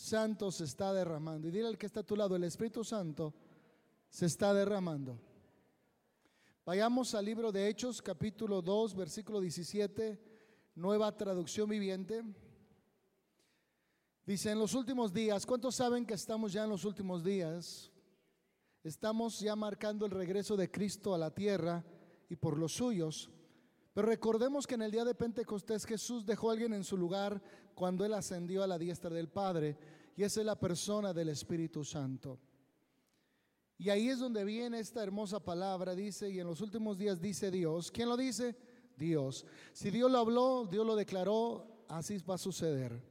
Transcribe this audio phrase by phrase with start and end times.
[0.00, 1.46] Santo se está derramando.
[1.46, 3.34] Y dile al que está a tu lado, el Espíritu Santo
[4.08, 5.20] se está derramando.
[6.64, 10.18] Vayamos al libro de Hechos, capítulo 2, versículo 17,
[10.76, 12.24] nueva traducción viviente.
[14.24, 17.92] Dice, en los últimos días, ¿cuántos saben que estamos ya en los últimos días?
[18.82, 21.84] Estamos ya marcando el regreso de Cristo a la tierra
[22.28, 23.30] y por los suyos.
[24.02, 27.42] Recordemos que en el día de Pentecostés Jesús dejó a alguien en su lugar
[27.74, 29.76] cuando él ascendió a la diestra del Padre,
[30.16, 32.38] y esa es la persona del Espíritu Santo.
[33.78, 37.50] Y ahí es donde viene esta hermosa palabra, dice, y en los últimos días dice
[37.50, 37.90] Dios.
[37.90, 38.54] ¿Quién lo dice?
[38.96, 39.46] Dios.
[39.72, 43.02] Si Dios lo habló, Dios lo declaró, así va a suceder.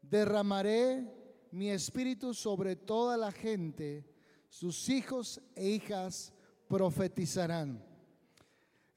[0.00, 1.14] Derramaré
[1.50, 4.04] mi espíritu sobre toda la gente,
[4.48, 6.32] sus hijos e hijas
[6.66, 7.84] profetizarán.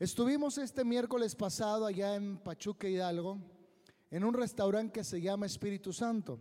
[0.01, 3.37] Estuvimos este miércoles pasado allá en Pachuca Hidalgo,
[4.09, 6.39] en un restaurante que se llama Espíritu Santo.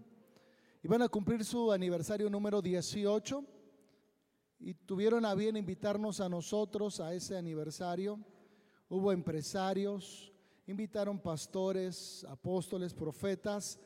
[0.82, 3.44] Iban a cumplir su aniversario número 18
[4.60, 8.18] y tuvieron a bien invitarnos a nosotros a ese aniversario.
[8.88, 10.32] Hubo empresarios,
[10.66, 13.78] invitaron pastores, apóstoles, profetas,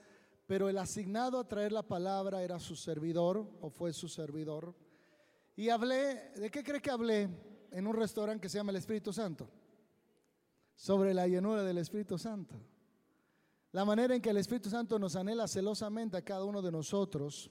[0.47, 4.73] pero el asignado a traer la palabra era su servidor o fue su servidor.
[5.57, 7.29] Y hablé, ¿de qué cree que hablé
[7.73, 9.51] en un restaurante que se llama el Espíritu Santo?
[10.75, 12.55] Sobre la llenura del Espíritu Santo.
[13.73, 17.51] La manera en que el Espíritu Santo nos anhela celosamente a cada uno de nosotros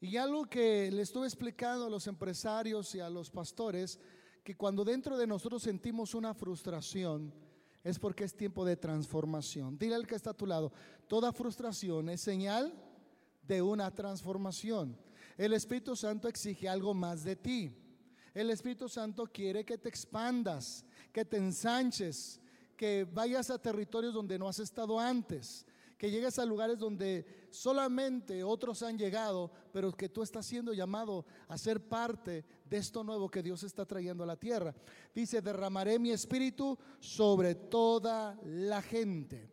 [0.00, 3.98] y algo que le estuve explicando a los empresarios y a los pastores,
[4.44, 7.34] que cuando dentro de nosotros sentimos una frustración,
[7.82, 9.76] es porque es tiempo de transformación.
[9.76, 10.72] Dile al que está a tu lado,
[11.08, 12.72] toda frustración es señal
[13.42, 14.96] de una transformación.
[15.36, 17.74] El Espíritu Santo exige algo más de ti.
[18.40, 22.40] El Espíritu Santo quiere que te expandas, que te ensanches,
[22.76, 25.66] que vayas a territorios donde no has estado antes
[25.98, 31.26] que llegues a lugares donde solamente otros han llegado, pero que tú estás siendo llamado
[31.48, 34.72] a ser parte de esto nuevo que Dios está trayendo a la tierra.
[35.12, 39.50] Dice, derramaré mi espíritu sobre toda la gente.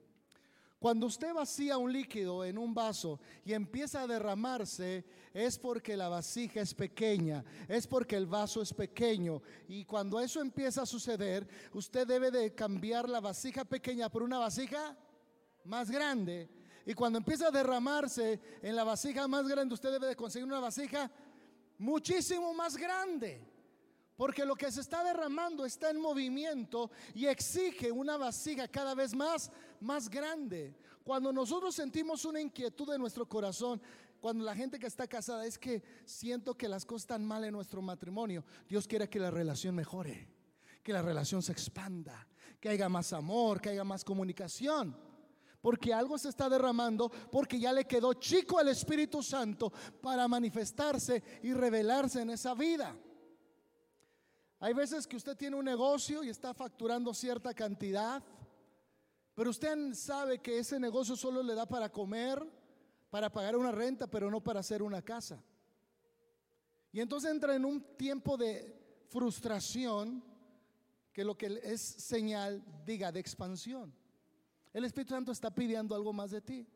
[0.80, 6.10] Cuando usted vacía un líquido en un vaso y empieza a derramarse, es porque la
[6.10, 9.42] vasija es pequeña, es porque el vaso es pequeño.
[9.68, 14.38] Y cuando eso empieza a suceder, usted debe de cambiar la vasija pequeña por una
[14.38, 14.98] vasija
[15.64, 16.50] más grande.
[16.86, 20.60] Y cuando empieza a derramarse en la vasija más grande, usted debe de conseguir una
[20.60, 21.10] vasija
[21.78, 23.55] muchísimo más grande.
[24.16, 29.14] Porque lo que se está derramando está en movimiento y exige una vasija cada vez
[29.14, 30.76] más, más grande.
[31.04, 33.82] Cuando nosotros sentimos una inquietud en nuestro corazón,
[34.22, 37.52] cuando la gente que está casada es que siento que las cosas están mal en
[37.52, 40.30] nuestro matrimonio, Dios quiere que la relación mejore,
[40.82, 42.26] que la relación se expanda,
[42.62, 44.98] que haya más amor, que haya más comunicación
[45.62, 51.24] porque algo se está derramando, porque ya le quedó chico al Espíritu Santo para manifestarse
[51.42, 52.96] y revelarse en esa vida.
[54.60, 58.24] Hay veces que usted tiene un negocio y está facturando cierta cantidad,
[59.34, 62.42] pero usted sabe que ese negocio solo le da para comer,
[63.10, 65.44] para pagar una renta, pero no para hacer una casa.
[66.92, 70.24] Y entonces entra en un tiempo de frustración
[71.12, 73.94] que lo que es señal, diga, de expansión.
[74.74, 76.68] El Espíritu Santo está pidiendo algo más de ti.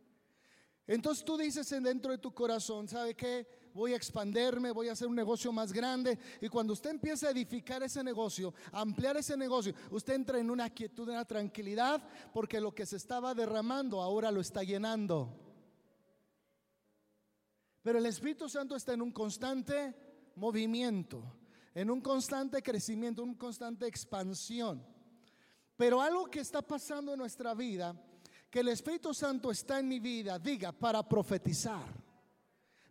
[0.87, 3.47] Entonces tú dices en dentro de tu corazón, ¿sabe qué?
[3.73, 6.17] Voy a expanderme, voy a hacer un negocio más grande.
[6.41, 10.49] Y cuando usted empieza a edificar ese negocio, a ampliar ese negocio, usted entra en
[10.49, 12.01] una quietud, en una tranquilidad,
[12.33, 15.35] porque lo que se estaba derramando ahora lo está llenando.
[17.81, 19.95] Pero el Espíritu Santo está en un constante
[20.35, 21.23] movimiento,
[21.73, 24.85] en un constante crecimiento, un constante expansión.
[25.77, 27.95] Pero algo que está pasando en nuestra vida,
[28.49, 31.98] que el Espíritu Santo está en mi vida, diga, para profetizar.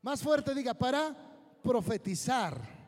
[0.03, 1.17] Más fuerte diga, para
[1.63, 2.79] profetizar.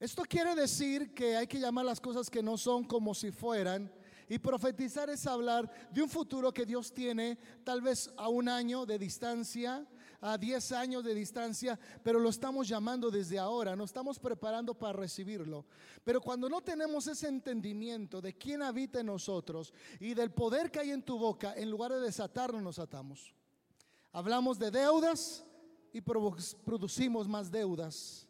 [0.00, 3.92] Esto quiere decir que hay que llamar las cosas que no son como si fueran.
[4.28, 8.84] Y profetizar es hablar de un futuro que Dios tiene tal vez a un año
[8.84, 9.86] de distancia,
[10.20, 14.92] a 10 años de distancia, pero lo estamos llamando desde ahora, nos estamos preparando para
[14.92, 15.64] recibirlo.
[16.04, 20.80] Pero cuando no tenemos ese entendimiento de quién habita en nosotros y del poder que
[20.80, 23.32] hay en tu boca, en lugar de desatarnos, nos atamos.
[24.12, 25.44] Hablamos de deudas
[25.92, 28.26] y producimos más deudas.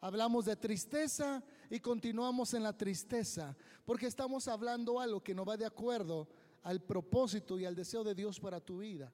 [0.00, 5.56] Hablamos de tristeza y continuamos en la tristeza, porque estamos hablando algo que no va
[5.56, 6.28] de acuerdo
[6.62, 9.12] al propósito y al deseo de Dios para tu vida.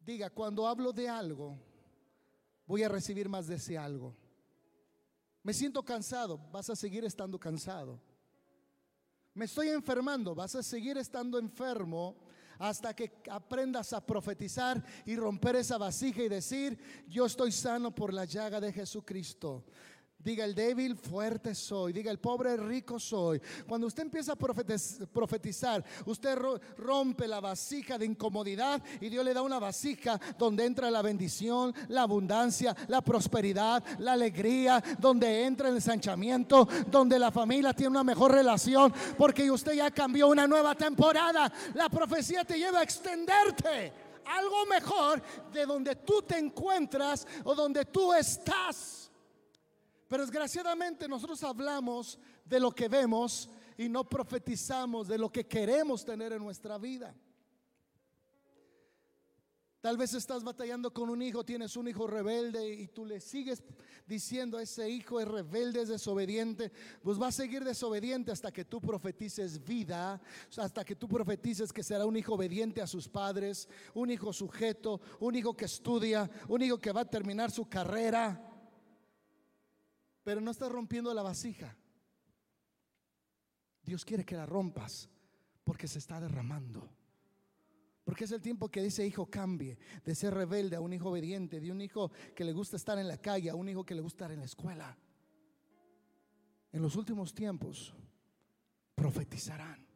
[0.00, 1.56] Diga, cuando hablo de algo,
[2.66, 4.14] voy a recibir más de ese algo.
[5.42, 8.00] Me siento cansado, vas a seguir estando cansado.
[9.32, 12.16] Me estoy enfermando, vas a seguir estando enfermo
[12.58, 16.78] hasta que aprendas a profetizar y romper esa vasija y decir,
[17.08, 19.64] yo estoy sano por la llaga de Jesucristo.
[20.24, 21.92] Diga el débil, fuerte soy.
[21.92, 23.40] Diga el pobre, rico soy.
[23.68, 26.38] Cuando usted empieza a profetizar, usted
[26.78, 31.74] rompe la vasija de incomodidad y Dios le da una vasija donde entra la bendición,
[31.88, 38.04] la abundancia, la prosperidad, la alegría, donde entra el ensanchamiento, donde la familia tiene una
[38.04, 41.52] mejor relación, porque usted ya cambió una nueva temporada.
[41.74, 43.92] La profecía te lleva a extenderte
[44.24, 45.22] algo mejor
[45.52, 49.03] de donde tú te encuentras o donde tú estás.
[50.14, 56.04] Pero desgraciadamente nosotros hablamos de lo que vemos y no profetizamos de lo que queremos
[56.04, 57.12] tener en nuestra vida.
[59.80, 63.64] Tal vez estás batallando con un hijo, tienes un hijo rebelde y tú le sigues
[64.06, 66.70] diciendo ese hijo es rebelde, es desobediente,
[67.02, 70.22] pues va a seguir desobediente hasta que tú profetices vida,
[70.56, 75.00] hasta que tú profetices que será un hijo obediente a sus padres, un hijo sujeto,
[75.18, 78.52] un hijo que estudia, un hijo que va a terminar su carrera
[80.24, 81.76] pero no estás rompiendo la vasija.
[83.82, 85.10] Dios quiere que la rompas
[85.62, 86.88] porque se está derramando.
[88.02, 91.60] Porque es el tiempo que ese hijo cambie de ser rebelde a un hijo obediente,
[91.60, 94.00] de un hijo que le gusta estar en la calle a un hijo que le
[94.00, 94.96] gusta estar en la escuela.
[96.72, 97.94] En los últimos tiempos
[98.94, 99.86] profetizarán.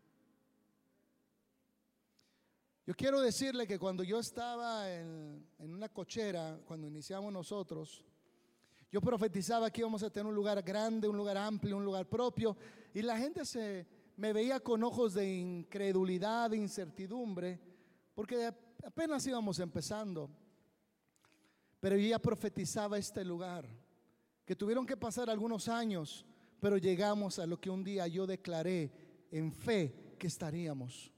[2.86, 8.02] Yo quiero decirle que cuando yo estaba en, en una cochera, cuando iniciamos nosotros,
[8.90, 12.56] yo profetizaba que íbamos a tener un lugar grande, un lugar amplio, un lugar propio.
[12.94, 13.86] Y la gente se
[14.16, 17.60] me veía con ojos de incredulidad, de incertidumbre,
[18.14, 18.50] porque
[18.84, 20.30] apenas íbamos empezando.
[21.80, 23.68] Pero yo ya profetizaba este lugar,
[24.46, 26.24] que tuvieron que pasar algunos años,
[26.58, 28.90] pero llegamos a lo que un día yo declaré
[29.30, 31.12] en fe que estaríamos.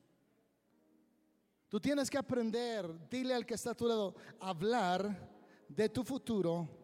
[1.68, 5.30] Tú tienes que aprender, dile al que está a tu lado, hablar
[5.68, 6.79] de tu futuro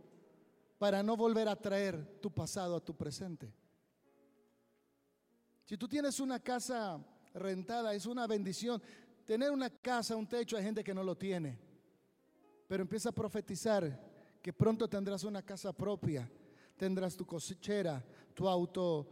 [0.78, 3.52] para no volver a traer tu pasado a tu presente.
[5.64, 8.80] Si tú tienes una casa rentada, es una bendición.
[9.24, 11.58] Tener una casa, un techo, hay gente que no lo tiene.
[12.68, 14.00] Pero empieza a profetizar
[14.42, 16.30] que pronto tendrás una casa propia,
[16.76, 19.08] tendrás tu cochera, tu auto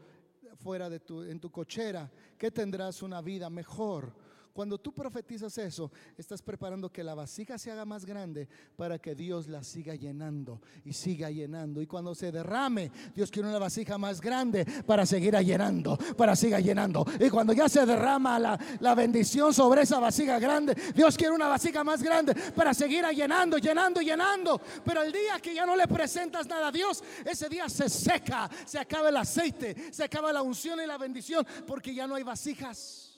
[0.57, 4.15] fuera de tu, en tu cochera, que tendrás una vida mejor,
[4.55, 9.17] cuando tú profetizas eso, estás preparando que la vasija se haga más grande para que
[9.17, 11.83] Dios la siga llenando y siga llenando.
[11.83, 16.59] Y cuando se derrame, Dios quiere una vasija más grande para seguir llenando, para seguir
[16.59, 17.05] llenando.
[17.19, 21.49] Y cuando ya se derrama la, la bendición sobre esa vasija grande, Dios quiere una
[21.49, 24.61] vasija más grande para seguir llenando, llenando, llenando.
[24.85, 28.49] Pero el día que ya no le presentas nada a Dios, ese día se seca,
[28.65, 32.23] se acaba el aceite, se acaba la unción y la bendición, porque ya no hay
[32.23, 33.14] vasijas.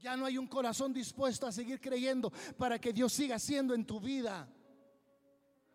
[0.00, 3.84] Ya no hay un corazón dispuesto a seguir creyendo para que Dios siga siendo en
[3.84, 4.48] tu vida.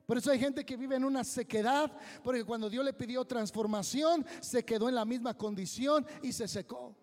[0.06, 1.92] Por eso hay gente que vive en una sequedad,
[2.24, 6.96] porque cuando Dios le pidió transformación, se quedó en la misma condición y se secó.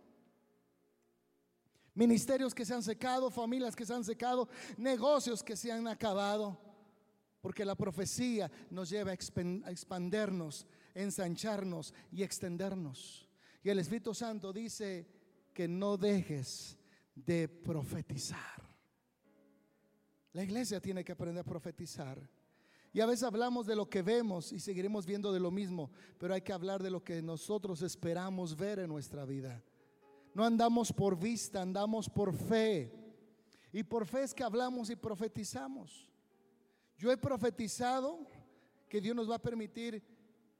[1.94, 6.58] Ministerios que se han secado, familias que se han secado, negocios que se han acabado,
[7.40, 13.28] porque la profecía nos lleva a expandernos, ensancharnos y extendernos.
[13.62, 15.06] Y el Espíritu Santo dice
[15.52, 16.78] que no dejes
[17.14, 18.62] de profetizar.
[20.32, 22.18] La iglesia tiene que aprender a profetizar.
[22.92, 26.34] Y a veces hablamos de lo que vemos y seguiremos viendo de lo mismo, pero
[26.34, 29.62] hay que hablar de lo que nosotros esperamos ver en nuestra vida.
[30.34, 32.92] No andamos por vista, andamos por fe.
[33.72, 36.10] Y por fe es que hablamos y profetizamos.
[36.98, 38.26] Yo he profetizado
[38.88, 40.02] que Dios nos va a permitir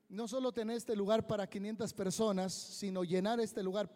[0.08, 3.90] no solo tener este lugar para 500 personas, sino llenar este lugar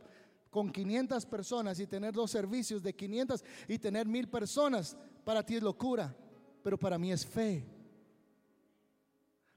[0.50, 5.56] con 500 personas y tener dos servicios de 500 y tener mil personas, para ti
[5.56, 6.14] es locura,
[6.62, 7.64] pero para mí es fe.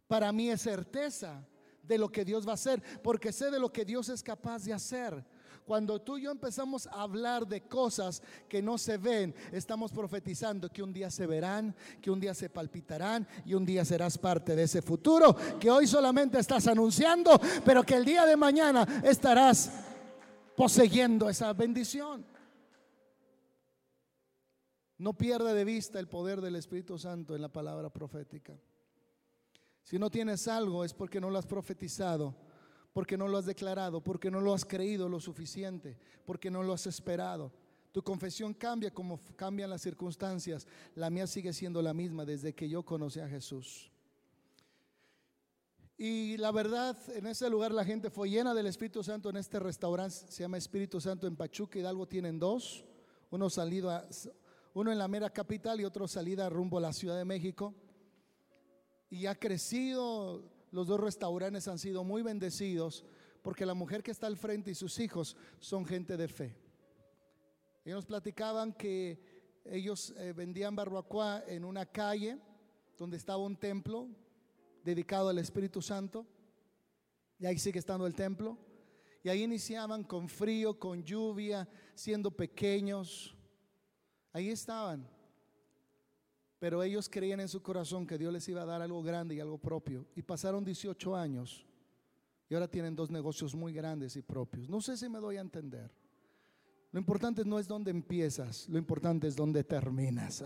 [0.07, 1.45] Para mí es certeza
[1.83, 4.63] de lo que Dios va a hacer, porque sé de lo que Dios es capaz
[4.63, 5.23] de hacer.
[5.65, 10.67] Cuando tú y yo empezamos a hablar de cosas que no se ven, estamos profetizando
[10.69, 14.55] que un día se verán, que un día se palpitarán y un día serás parte
[14.55, 19.71] de ese futuro que hoy solamente estás anunciando, pero que el día de mañana estarás
[20.59, 22.25] poseyendo esa bendición.
[24.97, 28.59] No pierda de vista el poder del Espíritu Santo en la palabra profética.
[29.83, 32.35] Si no tienes algo es porque no lo has profetizado,
[32.91, 36.73] porque no lo has declarado, porque no lo has creído lo suficiente, porque no lo
[36.73, 37.53] has esperado.
[37.93, 40.67] Tu confesión cambia como cambian las circunstancias.
[40.93, 43.93] La mía sigue siendo la misma desde que yo conocí a Jesús.
[46.01, 49.59] Y la verdad, en ese lugar la gente fue llena del Espíritu Santo en este
[49.59, 52.85] restaurante, se llama Espíritu Santo en Pachuca, Hidalgo tienen dos.
[53.31, 54.07] uno salido a,
[54.73, 57.75] uno en la mera capital y otro salida rumbo a la Ciudad de México.
[59.09, 63.03] Y ha crecido, los dos restaurantes han sido muy bendecidos
[63.41, 66.55] porque la mujer que está al frente y sus hijos son gente de fe.
[67.83, 69.19] Ellos platicaban que
[69.65, 72.39] ellos eh, vendían barbacoa en una calle
[72.97, 74.07] donde estaba un templo
[74.83, 76.25] dedicado al Espíritu Santo.
[77.37, 78.57] Y ahí sigue estando el templo.
[79.23, 83.35] Y ahí iniciaban con frío, con lluvia, siendo pequeños.
[84.31, 85.07] Ahí estaban.
[86.59, 89.39] Pero ellos creían en su corazón que Dios les iba a dar algo grande y
[89.39, 90.05] algo propio.
[90.15, 91.65] Y pasaron 18 años.
[92.49, 94.69] Y ahora tienen dos negocios muy grandes y propios.
[94.69, 95.91] No sé si me doy a entender.
[96.91, 100.43] Lo importante no es dónde empiezas, lo importante es dónde terminas.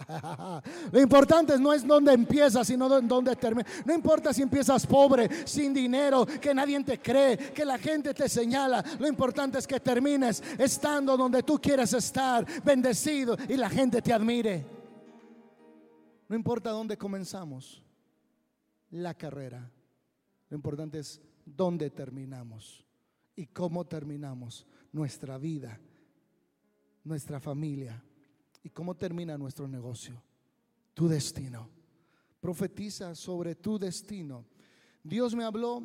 [0.92, 3.72] lo importante no es dónde empiezas, sino dónde terminas.
[3.86, 8.28] No importa si empiezas pobre, sin dinero, que nadie te cree, que la gente te
[8.28, 8.84] señala.
[9.00, 14.12] Lo importante es que termines estando donde tú quieres estar, bendecido y la gente te
[14.12, 14.66] admire.
[16.28, 17.82] No importa dónde comenzamos
[18.90, 19.72] la carrera.
[20.50, 22.84] Lo importante es dónde terminamos
[23.34, 25.80] y cómo terminamos nuestra vida
[27.04, 28.04] nuestra familia
[28.64, 30.22] y cómo termina nuestro negocio.
[30.94, 31.70] Tu destino.
[32.40, 34.46] Profetiza sobre tu destino.
[35.04, 35.82] Dios me habló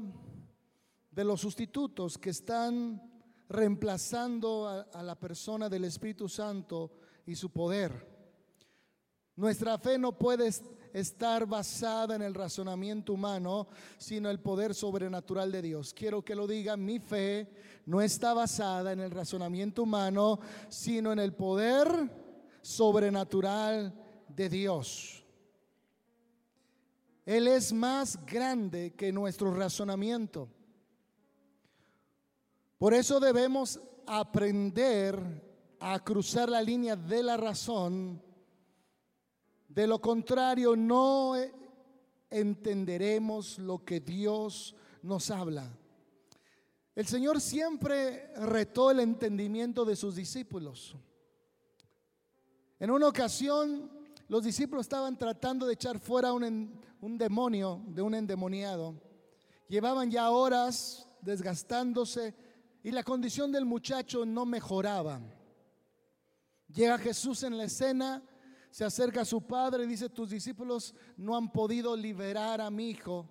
[1.11, 3.03] de los sustitutos que están
[3.49, 6.93] reemplazando a, la persona del Espíritu Santo
[7.27, 8.07] y su poder.
[9.37, 10.53] Nuestra fe no puede
[10.93, 15.95] estar basada en el razonamiento humano, sino el poder sobrenatural de Dios.
[15.95, 17.49] Quiero que lo diga, mi fe
[17.87, 21.89] no está basada en el razonamiento humano, sino en el poder
[22.63, 23.95] sobrenatural
[24.29, 25.25] de Dios.
[27.25, 30.49] Él es más grande que nuestro razonamiento.
[32.79, 35.19] Por eso debemos aprender
[35.81, 38.23] a cruzar la línea de la razón
[39.69, 41.35] de lo contrario, no
[42.31, 45.71] entenderemos lo que Dios nos habla.
[46.95, 50.97] El Señor siempre retó el entendimiento de sus discípulos.
[52.81, 53.91] En una ocasión,
[54.27, 58.95] los discípulos estaban tratando de echar fuera un, un demonio de un endemoniado.
[59.69, 62.35] Llevaban ya horas desgastándose
[62.83, 65.21] y la condición del muchacho no mejoraba.
[66.73, 68.23] Llega Jesús en la escena
[68.71, 72.91] se acerca a su padre y dice, tus discípulos no han podido liberar a mi
[72.91, 73.29] hijo.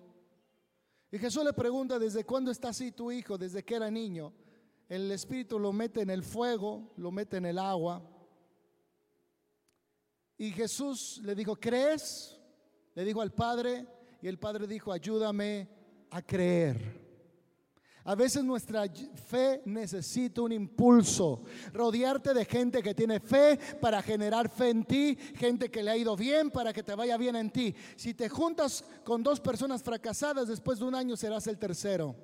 [1.10, 3.38] Y Jesús le pregunta, ¿desde cuándo está así tu hijo?
[3.38, 4.32] Desde que era niño.
[4.88, 8.02] El espíritu lo mete en el fuego, lo mete en el agua.
[10.36, 12.38] Y Jesús le dijo, ¿crees?
[12.94, 13.86] Le dijo al Padre
[14.20, 15.68] y el Padre dijo, ayúdame
[16.10, 17.07] a creer.
[18.04, 18.84] A veces nuestra
[19.28, 21.42] fe necesita un impulso.
[21.72, 25.96] Rodearte de gente que tiene fe para generar fe en ti, gente que le ha
[25.96, 27.74] ido bien para que te vaya bien en ti.
[27.96, 32.16] Si te juntas con dos personas fracasadas, después de un año serás el tercero.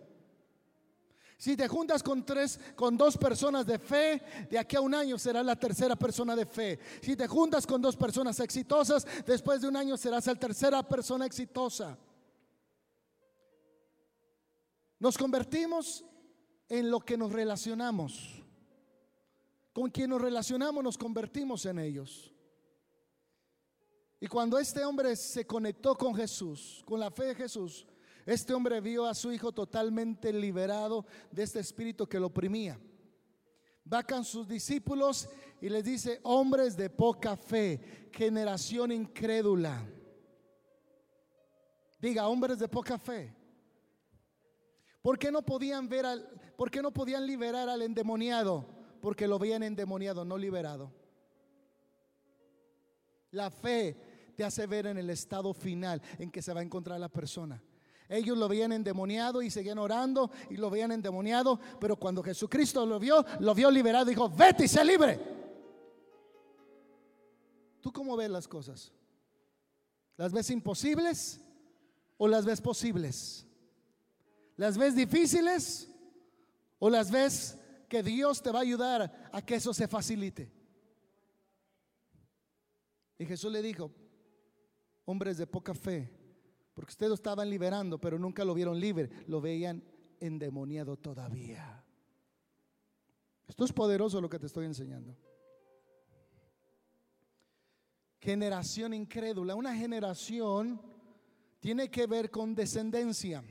[1.36, 5.18] Si te juntas con tres, con dos personas de fe, de aquí a un año
[5.18, 6.78] serás la tercera persona de fe.
[7.02, 11.26] Si te juntas con dos personas exitosas, después de un año serás la tercera persona
[11.26, 11.98] exitosa.
[15.04, 16.02] Nos convertimos
[16.66, 18.42] en lo que nos relacionamos.
[19.70, 22.32] Con quien nos relacionamos nos convertimos en ellos.
[24.18, 27.86] Y cuando este hombre se conectó con Jesús, con la fe de Jesús,
[28.24, 32.80] este hombre vio a su hijo totalmente liberado de este espíritu que lo oprimía.
[33.92, 35.28] Va con sus discípulos
[35.60, 39.86] y les dice, hombres de poca fe, generación incrédula.
[42.00, 43.43] Diga, hombres de poca fe.
[45.04, 48.64] ¿Por qué no podían ver al, por qué no podían liberar al endemoniado?
[49.02, 50.90] Porque lo veían endemoniado, no liberado.
[53.30, 56.98] La fe te hace ver en el estado final en que se va a encontrar
[56.98, 57.62] la persona.
[58.08, 62.98] Ellos lo veían endemoniado y seguían orando y lo veían endemoniado, pero cuando Jesucristo lo
[62.98, 65.20] vio, lo vio liberado, dijo, vete y sé libre.
[67.82, 68.90] ¿Tú cómo ves las cosas?
[70.16, 71.42] ¿Las ves imposibles
[72.16, 73.46] o las ves posibles?
[74.56, 75.90] ¿Las ves difíciles
[76.78, 77.58] o las ves
[77.88, 80.52] que Dios te va a ayudar a que eso se facilite?
[83.18, 83.90] Y Jesús le dijo,
[85.04, 86.10] hombres de poca fe,
[86.74, 89.82] porque ustedes lo estaban liberando, pero nunca lo vieron libre, lo veían
[90.20, 91.84] endemoniado todavía.
[93.46, 95.16] Esto es poderoso lo que te estoy enseñando.
[98.18, 99.54] Generación incrédula.
[99.54, 100.80] Una generación
[101.60, 103.44] tiene que ver con descendencia.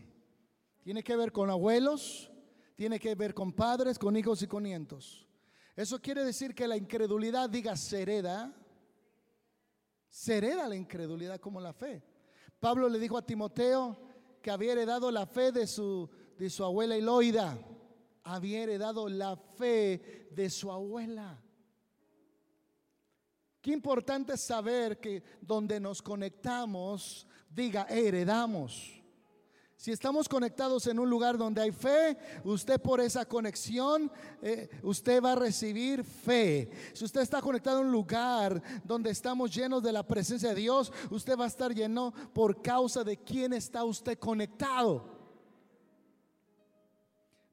[0.84, 2.30] Tiene que ver con abuelos,
[2.76, 5.26] tiene que ver con padres, con hijos y con nietos.
[5.76, 8.54] Eso quiere decir que la incredulidad, diga, se hereda.
[10.10, 12.04] Se hereda la incredulidad como la fe.
[12.60, 13.98] Pablo le dijo a Timoteo
[14.42, 17.58] que había heredado la fe de su, de su abuela Eloida.
[18.24, 21.42] Había heredado la fe de su abuela.
[23.62, 29.03] Qué importante saber que donde nos conectamos, diga, heredamos.
[29.84, 34.10] Si estamos conectados en un lugar donde hay fe, usted por esa conexión,
[34.42, 36.72] eh, usted va a recibir fe.
[36.94, 40.90] Si usted está conectado en un lugar donde estamos llenos de la presencia de Dios,
[41.10, 45.04] usted va a estar lleno por causa de quién está usted conectado.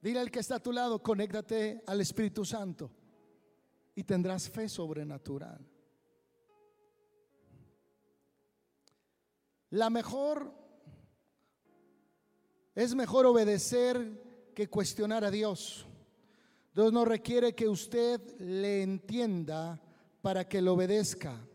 [0.01, 2.93] Dile al que está a tu lado, conéctate al Espíritu Santo
[3.97, 5.67] y tendrás fe sobrenatural.
[9.71, 10.60] La mejor
[12.75, 15.87] es mejor obedecer que cuestionar a Dios.
[16.75, 19.81] Dios no requiere que usted le entienda
[20.23, 21.47] para que le obedezca.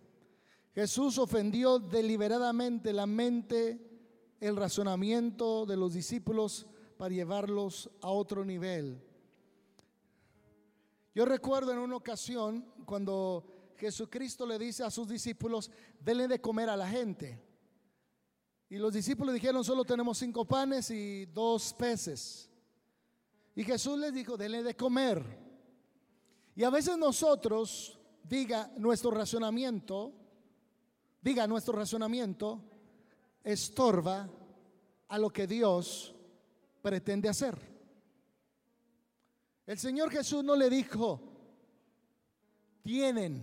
[0.74, 3.80] Jesús ofendió deliberadamente la mente,
[4.42, 6.68] el razonamiento de los discípulos
[6.98, 9.02] para llevarlos a otro nivel.
[11.14, 13.46] Yo recuerdo en una ocasión cuando
[13.78, 17.42] Jesucristo le dice a sus discípulos, denle de comer a la gente.
[18.76, 22.50] Y los discípulos dijeron, solo tenemos cinco panes y dos peces.
[23.56, 25.24] Y Jesús les dijo, denle de comer.
[26.58, 30.12] Y a veces nosotros, diga nuestro razonamiento,
[31.22, 32.62] diga nuestro razonamiento,
[33.46, 34.30] estorba
[35.08, 36.14] a lo que Dios
[36.82, 37.58] pretende hacer.
[39.68, 41.22] El Señor Jesús no le dijo,
[42.84, 43.42] tienen.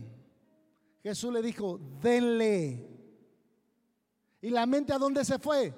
[1.02, 2.91] Jesús le dijo, denle.
[4.42, 5.72] ¿Y la mente a dónde se fue?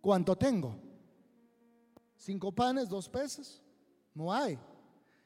[0.00, 0.78] ¿Cuánto tengo?
[2.16, 3.62] ¿Cinco panes, dos peces?
[4.12, 4.58] No hay.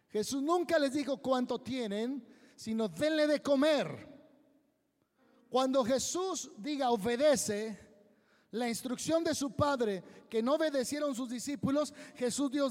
[0.09, 2.25] Jesús nunca les dijo cuánto tienen,
[2.55, 4.09] sino denle de comer.
[5.51, 7.79] Cuando Jesús diga obedece,
[8.51, 12.69] la instrucción de su padre que no obedecieron sus discípulos, Jesús dio,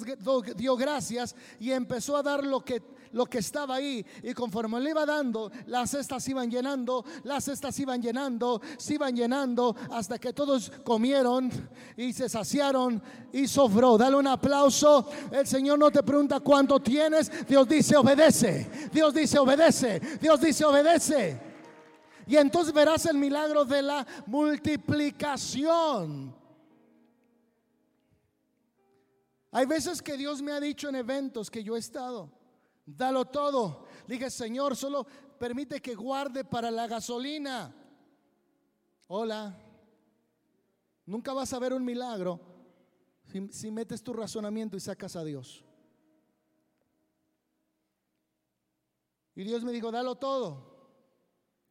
[0.55, 4.03] dio, gracias y empezó a dar lo que, lo que estaba ahí.
[4.23, 9.15] Y conforme le iba dando, las cestas iban llenando, las cestas iban llenando, se iban
[9.15, 11.51] llenando hasta que todos comieron
[11.95, 13.99] y se saciaron y sobró.
[13.99, 15.07] Dale un aplauso.
[15.31, 18.89] El Señor no te pregunta cuánto tienes, Dios dice obedece.
[18.91, 19.99] Dios dice obedece.
[20.19, 21.46] Dios dice obedece.
[22.27, 26.35] Y entonces verás el milagro de la multiplicación.
[29.51, 32.29] Hay veces que Dios me ha dicho en eventos que yo he estado,
[32.85, 33.87] dalo todo.
[34.07, 35.07] dije, Señor, solo
[35.39, 37.73] permite que guarde para la gasolina.
[39.07, 39.57] Hola.
[41.05, 42.41] Nunca vas a ver un milagro
[43.31, 45.63] si, si metes tu razonamiento y sacas a Dios.
[49.33, 50.76] Y Dios me dijo, dalo todo.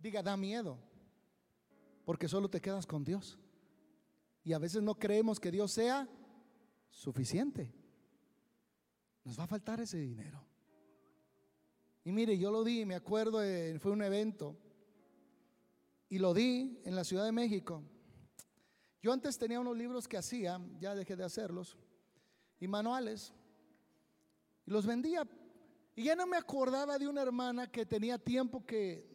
[0.07, 0.79] Diga, da miedo,
[2.05, 3.37] porque solo te quedas con Dios.
[4.45, 6.09] Y a veces no creemos que Dios sea
[6.91, 7.75] suficiente.
[9.25, 10.41] Nos va a faltar ese dinero.
[12.05, 13.41] Y mire, yo lo di, me acuerdo,
[13.81, 14.57] fue un evento,
[16.09, 17.83] y lo di en la Ciudad de México.
[19.03, 21.77] Yo antes tenía unos libros que hacía, ya dejé de hacerlos,
[22.61, 23.35] y manuales,
[24.67, 25.27] y los vendía.
[25.99, 29.09] Y ya no me acordaba de una hermana que tenía tiempo que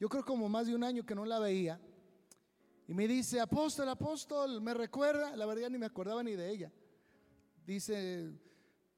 [0.00, 1.80] yo creo como más de un año que no la veía.
[2.88, 6.72] Y me dice, apóstol, apóstol, me recuerda, la verdad ni me acordaba ni de ella.
[7.64, 8.28] Dice,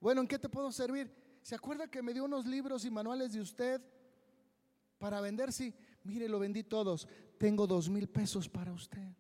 [0.01, 1.13] bueno, ¿en qué te puedo servir?
[1.43, 3.83] ¿Se acuerda que me dio unos libros y manuales de usted
[4.99, 5.53] para vender?
[5.53, 7.07] Sí, mire, lo vendí todos.
[7.37, 9.15] Tengo dos mil pesos para usted.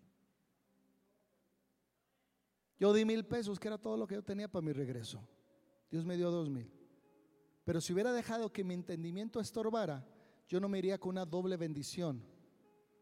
[2.80, 5.20] Yo di mil pesos, que era todo lo que yo tenía para mi regreso.
[5.90, 6.75] Dios me dio dos mil.
[7.66, 10.07] Pero si hubiera dejado que mi entendimiento estorbara,
[10.48, 12.22] yo no me iría con una doble bendición,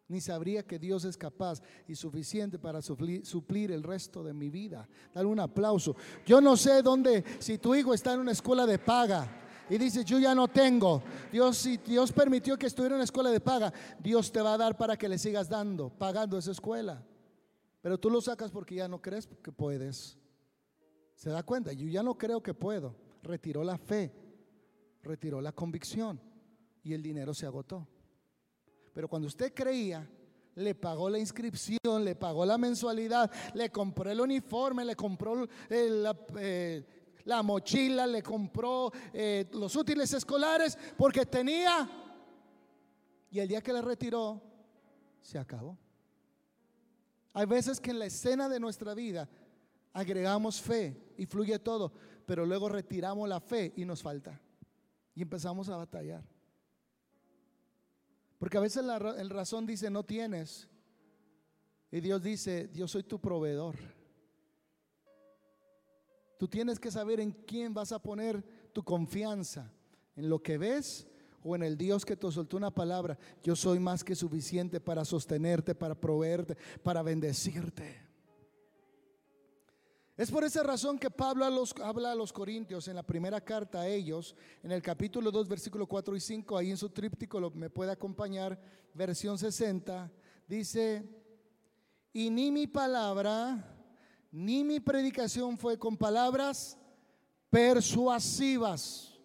[0.09, 4.89] ni sabría que Dios es capaz y suficiente para suplir, el resto de mi vida.
[5.13, 5.95] Dar un aplauso.
[6.25, 9.29] Yo no sé dónde, si tu hijo está en una escuela de paga
[9.69, 11.03] y dice, yo ya no tengo.
[11.31, 14.59] Dios, si Dios permitió que estuviera en una escuela de paga, Dios te va a
[14.59, 17.05] dar para que le sigas dando, pagando esa escuela.
[17.83, 20.17] Pero tú lo sacas porque ya no crees que puedes.
[21.17, 21.75] ¿Se da cuenta?
[21.75, 22.97] Yo ya no creo que puedo.
[23.23, 24.24] Retiró la fe,
[25.05, 26.21] retiró la convicción
[26.83, 27.87] y el dinero se agotó.
[28.93, 30.09] Pero cuando usted creía,
[30.57, 36.85] le pagó la inscripción, le pagó la mensualidad, le compró el uniforme, le compró eh,
[37.25, 41.91] la, mochila, le compró eh, los útiles escolares, porque tenía.
[43.31, 44.41] Y el día que le retiró,
[45.21, 45.77] se acabó.
[47.33, 49.29] Hay veces que en la escena de nuestra vida
[49.93, 51.93] agregamos fe y fluye todo,
[52.27, 54.41] pero luego retiramos la fe y nos falta.
[55.15, 56.25] Y empezamos a batallar.
[58.39, 60.69] Porque a veces la, el razón dice no tienes.
[61.91, 63.77] Y Dios dice, yo soy tu proveedor.
[66.39, 69.73] Tú tienes que saber en quién vas a poner tu confianza,
[70.17, 71.07] en lo que ves
[71.43, 73.17] o en el Dios que te soltó una palabra.
[73.43, 78.04] Yo soy más que suficiente para sostenerte, para proveerte, para bendecirte.
[80.17, 81.45] Es por esa razón que Pablo
[81.83, 85.89] habla a los Corintios en la primera carta a ellos, en el capítulo 2, versículo
[85.89, 88.61] 4 y 5, ahí en su tríptico lo, me puede acompañar,
[88.93, 90.13] versión 60,
[90.47, 91.03] dice,
[92.13, 93.77] y ni mi palabra,
[94.31, 96.79] ni mi predicación fue con palabras
[97.51, 99.19] persuasivas.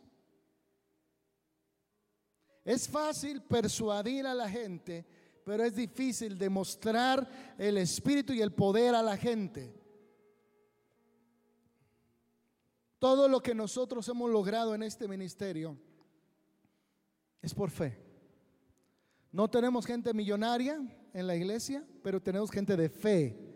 [2.66, 5.06] Es fácil persuadir a la gente,
[5.46, 9.79] pero es difícil demostrar el espíritu y el poder a la gente.
[13.00, 15.78] Todo lo que nosotros hemos logrado en este ministerio
[17.42, 17.98] es por fe.
[19.32, 20.82] No tenemos gente millonaria
[21.14, 23.50] en la iglesia, pero tenemos gente de fe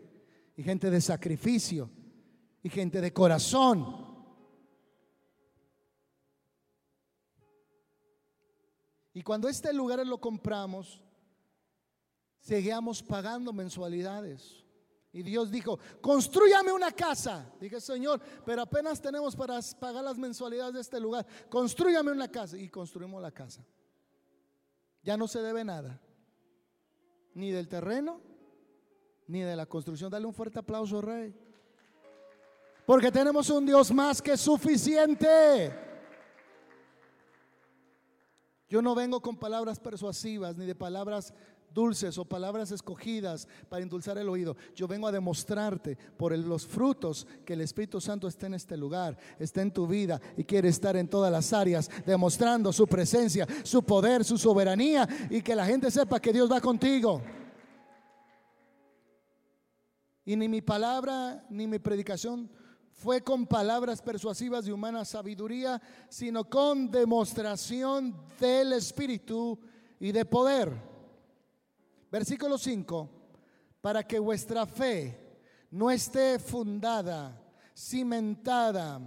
[0.56, 1.90] y gente de sacrificio
[2.62, 4.14] y gente de corazón.
[9.12, 11.02] Y cuando este lugar lo compramos,
[12.40, 14.63] seguíamos pagando mensualidades.
[15.14, 17.48] Y Dios dijo, construyame una casa.
[17.60, 21.24] Dije, Señor, pero apenas tenemos para pagar las mensualidades de este lugar.
[21.48, 22.58] Construyame una casa.
[22.58, 23.64] Y construimos la casa.
[25.04, 26.00] Ya no se debe nada.
[27.32, 28.20] Ni del terreno,
[29.28, 30.10] ni de la construcción.
[30.10, 31.32] Dale un fuerte aplauso, Rey.
[32.84, 35.72] Porque tenemos un Dios más que suficiente.
[38.68, 41.32] Yo no vengo con palabras persuasivas ni de palabras
[41.74, 44.56] dulces o palabras escogidas para endulzar el oído.
[44.74, 49.18] Yo vengo a demostrarte por los frutos que el Espíritu Santo está en este lugar,
[49.38, 53.82] está en tu vida y quiere estar en todas las áreas, demostrando su presencia, su
[53.82, 57.20] poder, su soberanía y que la gente sepa que Dios va contigo.
[60.24, 62.48] Y ni mi palabra ni mi predicación
[62.92, 69.58] fue con palabras persuasivas de humana sabiduría, sino con demostración del Espíritu
[70.00, 70.93] y de poder
[72.14, 73.10] Versículo 5,
[73.80, 75.40] para que vuestra fe
[75.72, 77.42] no esté fundada,
[77.76, 79.00] cimentada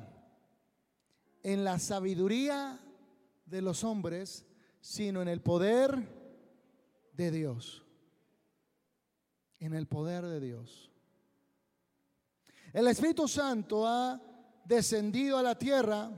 [1.41, 2.77] en la sabiduría
[3.45, 4.45] de los hombres,
[4.81, 5.97] sino en el poder
[7.13, 7.85] de Dios.
[9.59, 10.91] En el poder de Dios.
[12.73, 14.21] El Espíritu Santo ha
[14.65, 16.11] descendido a la tierra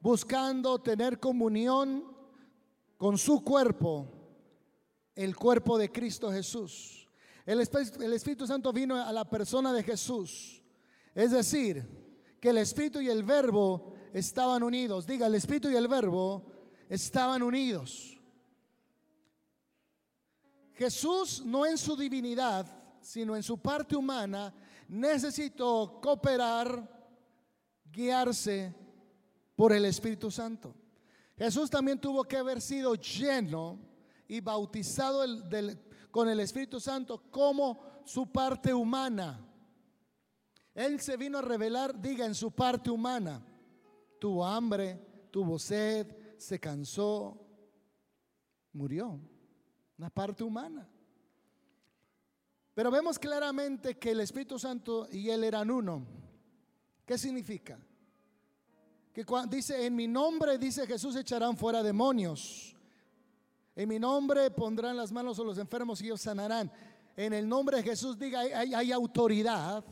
[0.00, 2.02] buscando tener comunión
[2.96, 4.19] con su cuerpo
[5.14, 7.08] el cuerpo de Cristo Jesús.
[7.46, 10.62] El Espíritu, Santo vino a la persona de Jesús.
[11.14, 11.84] Es decir,
[12.40, 15.06] que el Espíritu y el Verbo estaban unidos.
[15.06, 16.44] Diga, el Espíritu y el Verbo
[16.88, 18.18] estaban unidos.
[20.74, 22.66] Jesús no en su divinidad,
[23.00, 24.54] sino en su parte humana,
[24.88, 26.88] necesitó cooperar,
[27.90, 28.74] guiarse
[29.56, 30.74] por el Espíritu Santo.
[31.36, 33.89] Jesús también tuvo que haber sido lleno
[34.30, 35.24] y bautizado
[36.12, 39.44] con el Espíritu Santo como su parte humana.
[40.72, 43.44] Él se vino a revelar, diga, en su parte humana.
[44.20, 46.06] Tuvo hambre, tuvo sed,
[46.38, 47.44] se cansó,
[48.72, 49.20] murió.
[49.98, 50.88] Una parte humana.
[52.72, 56.06] Pero vemos claramente que el Espíritu Santo y Él eran uno.
[57.04, 57.80] ¿Qué significa?
[59.12, 62.76] Que cuando dice, en mi nombre, dice Jesús, echarán fuera demonios.
[63.76, 66.70] En mi nombre pondrán las manos a los enfermos y ellos sanarán.
[67.16, 69.84] En el nombre de Jesús diga, hay, autoridad.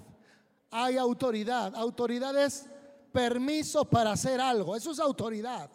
[0.71, 1.75] Hay autoridad.
[1.75, 2.67] Autoridad es
[3.13, 4.75] permiso para hacer algo.
[4.77, 5.71] Eso es autoridad.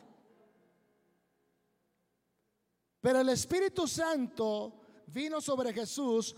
[3.02, 4.74] Pero el Espíritu Santo
[5.08, 6.36] vino sobre Jesús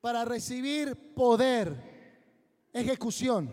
[0.00, 3.50] para recibir poder, ejecución.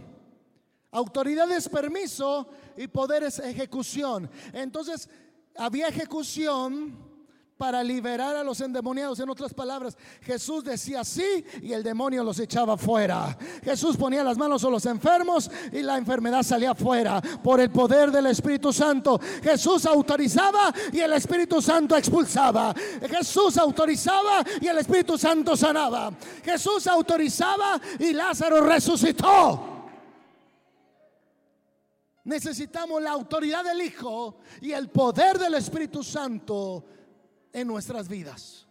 [0.91, 4.29] Autoridad es permiso y poder es ejecución.
[4.53, 5.09] Entonces,
[5.55, 7.12] había ejecución
[7.57, 9.19] para liberar a los endemoniados.
[9.19, 13.37] En otras palabras, Jesús decía sí y el demonio los echaba fuera.
[13.63, 18.11] Jesús ponía las manos a los enfermos y la enfermedad salía fuera por el poder
[18.11, 19.19] del Espíritu Santo.
[19.41, 22.73] Jesús autorizaba y el Espíritu Santo expulsaba.
[23.09, 26.11] Jesús autorizaba y el Espíritu Santo sanaba.
[26.43, 29.73] Jesús autorizaba y Lázaro resucitó.
[32.25, 36.85] Necesitamos la autoridad del Hijo y el poder del Espíritu Santo
[37.53, 38.67] en nuestras vidas.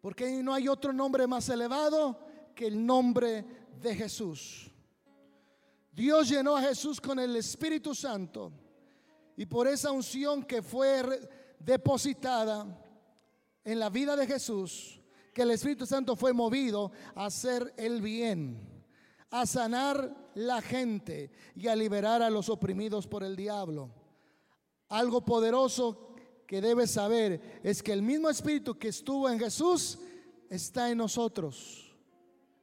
[0.00, 2.18] Porque no hay otro nombre más elevado
[2.54, 3.44] que el nombre
[3.82, 4.70] de Jesús.
[5.92, 8.52] Dios llenó a Jesús con el Espíritu Santo
[9.36, 11.02] y por esa unción que fue
[11.58, 12.66] depositada
[13.64, 15.00] en la vida de Jesús,
[15.34, 18.84] que el Espíritu Santo fue movido a hacer el bien,
[19.30, 23.90] a sanar la gente y a liberar a los oprimidos por el diablo.
[24.88, 26.14] Algo poderoso
[26.46, 29.98] que debes saber es que el mismo Espíritu que estuvo en Jesús
[30.48, 31.86] está en nosotros.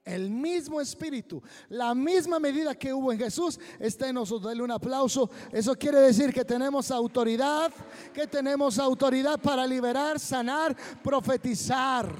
[0.05, 4.51] El mismo espíritu, la misma medida que hubo en Jesús está en nosotros.
[4.51, 5.29] Dale un aplauso.
[5.49, 7.71] Eso quiere decir que tenemos autoridad,
[8.13, 12.13] que tenemos autoridad para liberar, sanar, profetizar.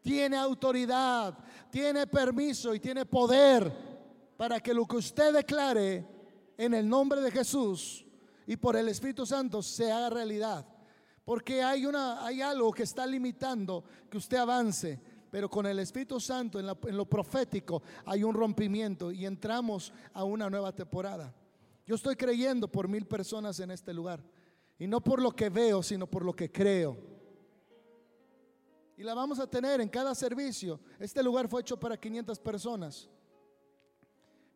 [0.00, 1.36] Tiene autoridad,
[1.70, 3.70] tiene permiso y tiene poder
[4.38, 6.06] para que lo que usted declare
[6.56, 8.06] en el nombre de Jesús
[8.50, 10.66] y por el Espíritu Santo se haga realidad.
[11.24, 16.18] Porque hay, una, hay algo que está limitando que usted avance pero con el Espíritu
[16.18, 21.32] Santo en, lo profético hay un rompimiento y entramos a una nueva temporada.
[21.86, 24.20] Yo estoy creyendo por mil personas en este lugar.
[24.80, 26.96] Y no por lo que veo, sino por lo que creo.
[28.96, 30.80] Y la vamos a tener en cada servicio.
[30.98, 33.08] Este lugar fue hecho para 500 personas.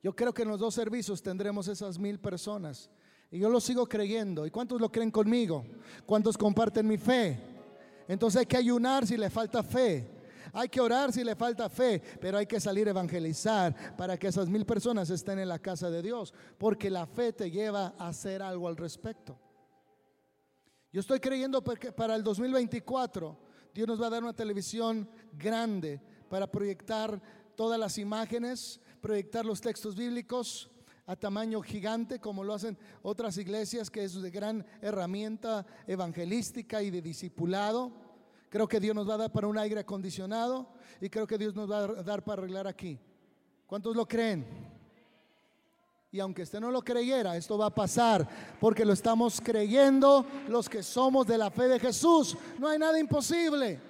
[0.02, 2.90] Yo creo que en los dos servicios tendremos esas mil personas.
[3.30, 4.46] Y yo lo sigo creyendo.
[4.46, 5.64] ¿Y cuántos lo creen conmigo?
[6.06, 7.38] ¿Cuántos comparten mi fe?
[8.08, 10.10] Entonces hay que ayunar si le falta fe.
[10.52, 14.28] Hay que orar si le falta fe, pero hay que salir a evangelizar para que
[14.28, 18.08] esas mil personas estén en la casa de Dios, porque la fe te lleva a
[18.08, 19.37] hacer algo al respecto.
[20.92, 23.37] Yo estoy creyendo que para el 2024
[23.74, 27.20] Dios nos va a dar una televisión grande para proyectar
[27.56, 30.70] todas las imágenes, proyectar los textos bíblicos
[31.06, 36.90] a tamaño gigante, como lo hacen otras iglesias, que es de gran herramienta evangelística y
[36.90, 37.92] de discipulado.
[38.48, 40.68] Creo que Dios nos va a dar para un aire acondicionado
[41.00, 42.98] y creo que Dios nos va a dar para arreglar aquí.
[43.66, 44.46] ¿Cuántos lo creen?
[46.10, 50.68] Y aunque usted no lo creyera, esto va a pasar porque lo estamos creyendo los
[50.68, 52.36] que somos de la fe de Jesús.
[52.58, 53.80] No hay nada imposible.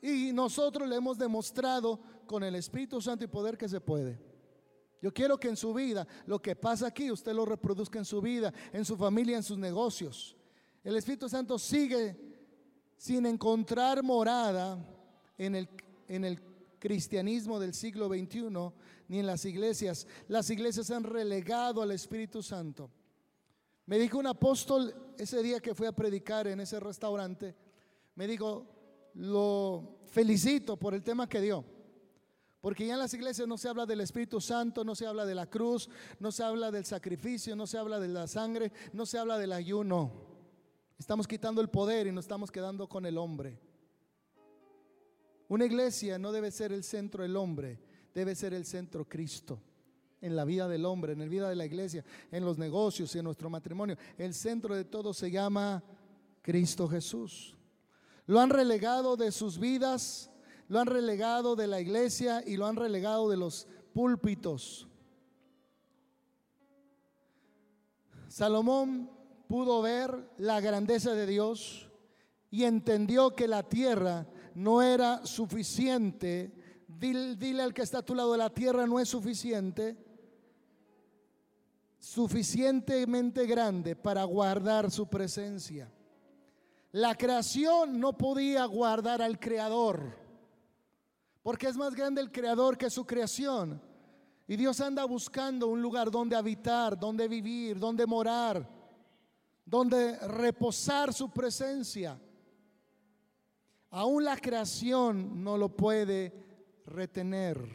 [0.00, 4.29] Y nosotros le hemos demostrado con el Espíritu Santo y poder que se puede.
[5.00, 8.20] Yo quiero que en su vida, lo que pasa aquí, usted lo reproduzca en su
[8.20, 10.36] vida, en su familia, en sus negocios.
[10.84, 12.16] El Espíritu Santo sigue
[12.96, 14.78] sin encontrar morada
[15.38, 15.68] en el,
[16.06, 16.40] en el
[16.78, 18.72] cristianismo del siglo XXI
[19.08, 20.06] ni en las iglesias.
[20.28, 22.90] Las iglesias han relegado al Espíritu Santo.
[23.86, 27.56] Me dijo un apóstol ese día que fui a predicar en ese restaurante,
[28.14, 28.66] me dijo,
[29.14, 31.64] lo felicito por el tema que dio.
[32.60, 35.34] Porque ya en las iglesias no se habla del Espíritu Santo, no se habla de
[35.34, 39.18] la cruz, no se habla del sacrificio, no se habla de la sangre, no se
[39.18, 40.12] habla del ayuno.
[40.98, 43.58] Estamos quitando el poder y nos estamos quedando con el hombre.
[45.48, 47.80] Una iglesia no debe ser el centro del hombre,
[48.14, 49.58] debe ser el centro Cristo.
[50.20, 53.24] En la vida del hombre, en la vida de la iglesia, en los negocios, en
[53.24, 53.96] nuestro matrimonio.
[54.18, 55.82] El centro de todo se llama
[56.42, 57.56] Cristo Jesús.
[58.26, 60.29] Lo han relegado de sus vidas,
[60.70, 64.86] lo han relegado de la iglesia y lo han relegado de los púlpitos.
[68.28, 69.10] Salomón
[69.48, 71.90] pudo ver la grandeza de Dios
[72.52, 76.52] y entendió que la tierra no era suficiente.
[76.86, 79.96] Dile, al que está a tu lado, la tierra no es suficiente,
[81.98, 85.90] suficientemente grande para guardar su presencia.
[86.92, 90.29] La creación no podía guardar al creador,
[91.42, 93.80] porque es más grande el creador que su creación.
[94.46, 98.80] Y Dios anda buscando un lugar donde habitar, donde vivir, donde morar
[99.70, 102.20] donde reposar su presencia.
[103.90, 106.32] Aún la creación no lo puede
[106.86, 107.68] retener.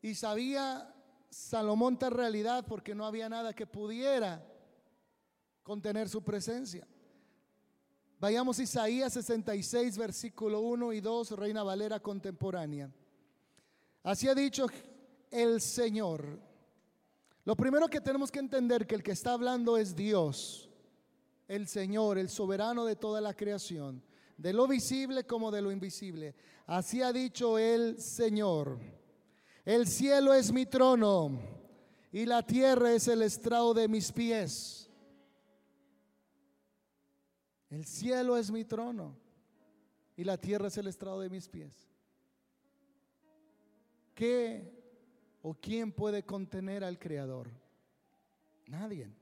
[0.00, 0.94] Y sabía
[1.28, 4.44] Salomón tal realidad porque no había nada que pudiera
[5.64, 6.86] contener su presencia.
[8.24, 12.90] Vayamos a Isaías 66, versículo 1 y 2, Reina Valera contemporánea.
[14.02, 14.64] Así ha dicho
[15.30, 16.40] el Señor
[17.44, 20.70] lo primero que tenemos que entender que el que está hablando es Dios,
[21.48, 24.02] el Señor, el soberano de toda la creación,
[24.38, 26.34] de lo visible como de lo invisible.
[26.66, 28.78] Así ha dicho el Señor.
[29.66, 31.42] El cielo es mi trono
[32.10, 34.83] y la tierra es el estrado de mis pies.
[37.74, 39.16] El cielo es mi trono
[40.16, 41.88] y la tierra es el estrado de mis pies.
[44.14, 44.72] ¿Qué
[45.42, 47.50] ¿O quién puede contener al Creador?
[48.66, 49.12] Nadie.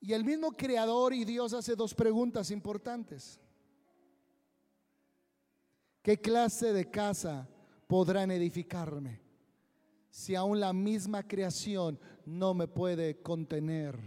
[0.00, 3.38] Y el mismo Creador y Dios hace dos preguntas importantes.
[6.02, 7.46] ¿Qué clase de casa
[7.86, 9.20] podrán edificarme.
[10.10, 13.98] Si aún la misma creación no me puede contener,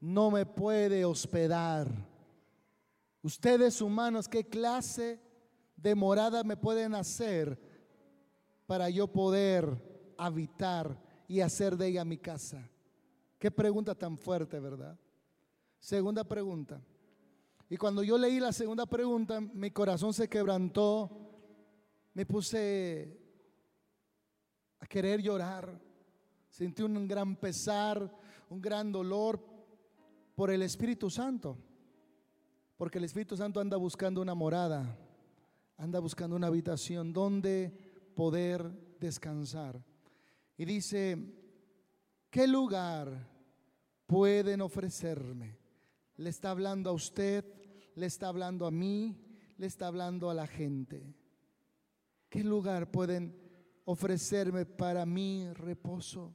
[0.00, 1.88] no me puede hospedar.
[3.22, 5.20] Ustedes humanos, ¿qué clase
[5.76, 7.58] de morada me pueden hacer
[8.66, 12.70] para yo poder habitar y hacer de ella mi casa?
[13.38, 14.98] Qué pregunta tan fuerte, ¿verdad?
[15.78, 16.80] Segunda pregunta.
[17.70, 21.10] Y cuando yo leí la segunda pregunta, mi corazón se quebrantó,
[22.14, 23.20] me puse
[24.80, 25.78] a querer llorar,
[26.48, 28.10] sentí un gran pesar,
[28.48, 29.57] un gran dolor
[30.38, 31.58] por el Espíritu Santo,
[32.76, 34.96] porque el Espíritu Santo anda buscando una morada,
[35.76, 37.76] anda buscando una habitación donde
[38.14, 38.62] poder
[39.00, 39.84] descansar.
[40.56, 41.18] Y dice,
[42.30, 43.28] ¿qué lugar
[44.06, 45.58] pueden ofrecerme?
[46.14, 47.44] Le está hablando a usted,
[47.96, 49.20] le está hablando a mí,
[49.56, 51.16] le está hablando a la gente.
[52.28, 53.36] ¿Qué lugar pueden
[53.86, 56.32] ofrecerme para mi reposo?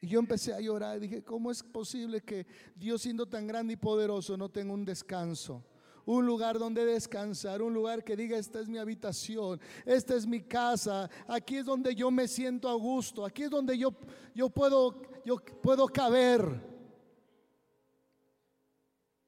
[0.00, 3.74] Y yo empecé a llorar y dije, ¿cómo es posible que Dios siendo tan grande
[3.74, 5.64] y poderoso no tenga un descanso?
[6.04, 10.42] Un lugar donde descansar, un lugar que diga, esta es mi habitación, esta es mi
[10.42, 13.92] casa, aquí es donde yo me siento a gusto, aquí es donde yo,
[14.32, 16.62] yo, puedo, yo puedo caber.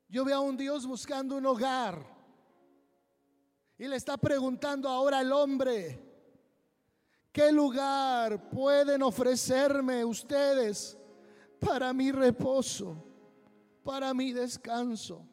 [0.09, 2.17] Yo veo a un Dios buscando un hogar.
[3.77, 6.08] Y le está preguntando ahora al hombre,
[7.39, 10.99] ¿qué lugar pueden ofrecerme ustedes
[11.61, 13.01] para mi reposo,
[13.85, 15.25] para mi descanso,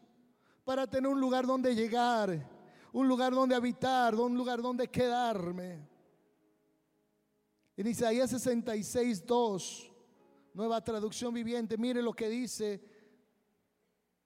[0.63, 2.47] para tener un lugar donde llegar,
[2.93, 5.89] un lugar donde habitar, un lugar donde quedarme?
[7.75, 9.91] En Isaías 66, 2,
[10.53, 12.83] nueva traducción viviente, mire lo que dice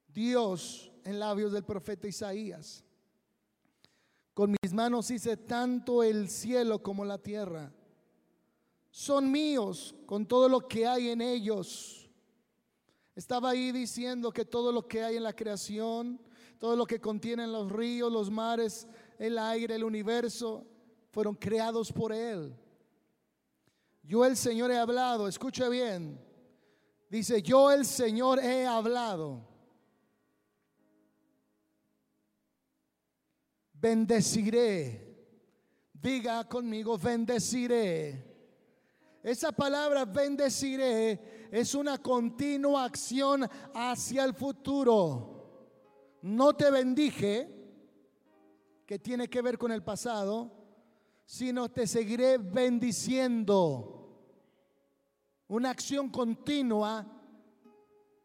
[0.06, 2.84] Dios en labios del profeta Isaías.
[4.40, 7.74] Con mis manos hice tanto el cielo como la tierra.
[8.90, 12.10] Son míos con todo lo que hay en ellos.
[13.18, 16.22] Estaba ahí diciendo que todo lo que hay en la creación,
[16.58, 20.66] todo lo que contienen los ríos, los mares, el aire, el universo,
[21.12, 22.56] fueron creados por Él.
[24.04, 26.18] Yo el Señor he hablado, escuche bien.
[27.10, 29.49] Dice, yo el Señor he hablado
[33.80, 35.08] bendeciré.
[35.94, 38.26] Diga conmigo, bendeciré.
[39.22, 46.20] Esa palabra bendeciré es una continua acción hacia el futuro.
[46.22, 47.60] No te bendije,
[48.86, 50.52] que tiene que ver con el pasado,
[51.26, 54.00] sino te seguiré bendiciendo.
[55.48, 57.19] Una acción continua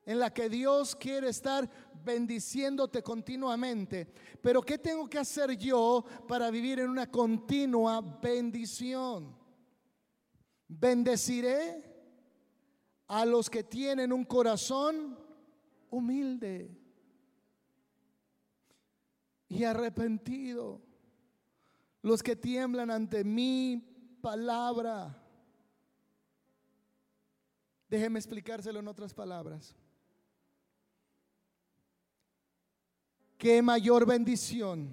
[0.06, 1.68] en la que Dios quiere estar
[2.04, 4.12] bendiciéndote continuamente.
[4.42, 9.34] Pero ¿qué tengo que hacer yo para vivir en una continua bendición?
[10.68, 11.94] Bendeciré
[13.06, 15.18] a los que tienen un corazón
[15.90, 16.76] humilde
[19.48, 20.82] y arrepentido,
[22.02, 25.22] los que tiemblan ante mi palabra.
[27.88, 29.76] Déjeme explicárselo en otras palabras.
[33.44, 34.88] Qué mayor bendición.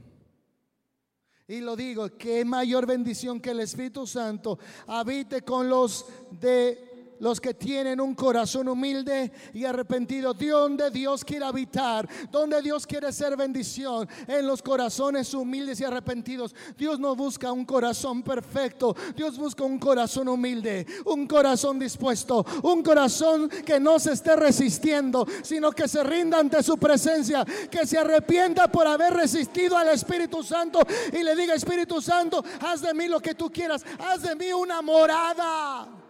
[1.47, 6.90] Y lo digo, qué mayor bendición que el Espíritu Santo habite con los de
[7.21, 10.33] los que tienen un corazón humilde y arrepentido.
[10.33, 16.53] Donde Dios quiere habitar, donde Dios quiere ser bendición, en los corazones humildes y arrepentidos.
[16.77, 22.81] Dios no busca un corazón perfecto, Dios busca un corazón humilde, un corazón dispuesto, un
[22.81, 27.99] corazón que no se esté resistiendo, sino que se rinda ante su presencia, que se
[27.99, 30.79] arrepienta por haber resistido al Espíritu Santo
[31.13, 34.51] y le diga, Espíritu Santo, haz de mí lo que tú quieras, haz de mí
[34.51, 36.00] una morada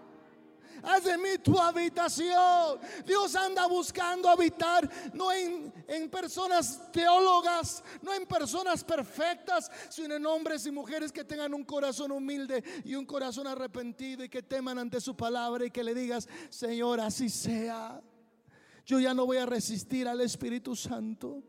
[0.83, 2.79] haz de mí tu habitación.
[3.05, 5.71] Dios anda buscando habitar, no en,
[6.09, 12.11] personas teólogas, no en personas perfectas, sino en hombres y mujeres que tengan un corazón
[12.11, 16.27] humilde y un corazón arrepentido y que teman ante su palabra y que le digas,
[16.49, 18.01] Señor, así sea.
[18.85, 21.43] Yo ya no voy a resistir al Espíritu Santo.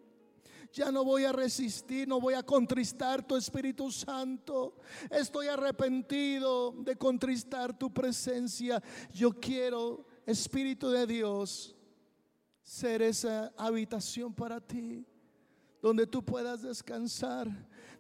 [0.73, 4.77] Ya no voy a resistir, no voy a contristar tu Espíritu Santo.
[5.11, 8.83] Estoy arrepentido de contristar tu presencia.
[9.13, 11.77] Yo quiero, Espíritu de Dios,
[12.63, 15.05] ser esa habitación para ti
[15.83, 17.49] donde tú puedas descansar,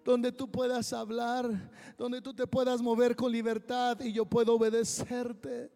[0.04, 5.70] donde tú puedas hablar, donde tú te puedas mover con libertad y yo puedo obedecerte.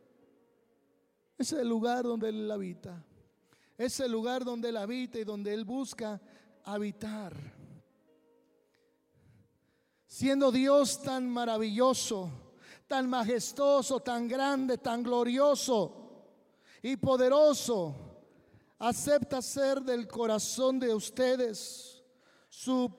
[1.37, 3.05] Es el lugar donde Él habita.
[3.77, 6.23] Es el lugar donde Él habita y donde Él busca
[6.67, 7.35] habitar.
[10.17, 12.31] siendo Dios tan maravilloso,
[12.87, 15.93] tan majestuoso, tan grande, tan glorioso
[16.83, 17.95] y poderoso,
[18.79, 22.03] acepta ser del corazón de ustedes
[22.49, 22.91] su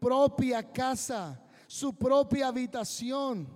[0.00, 3.46] propia casa, su propia habitación.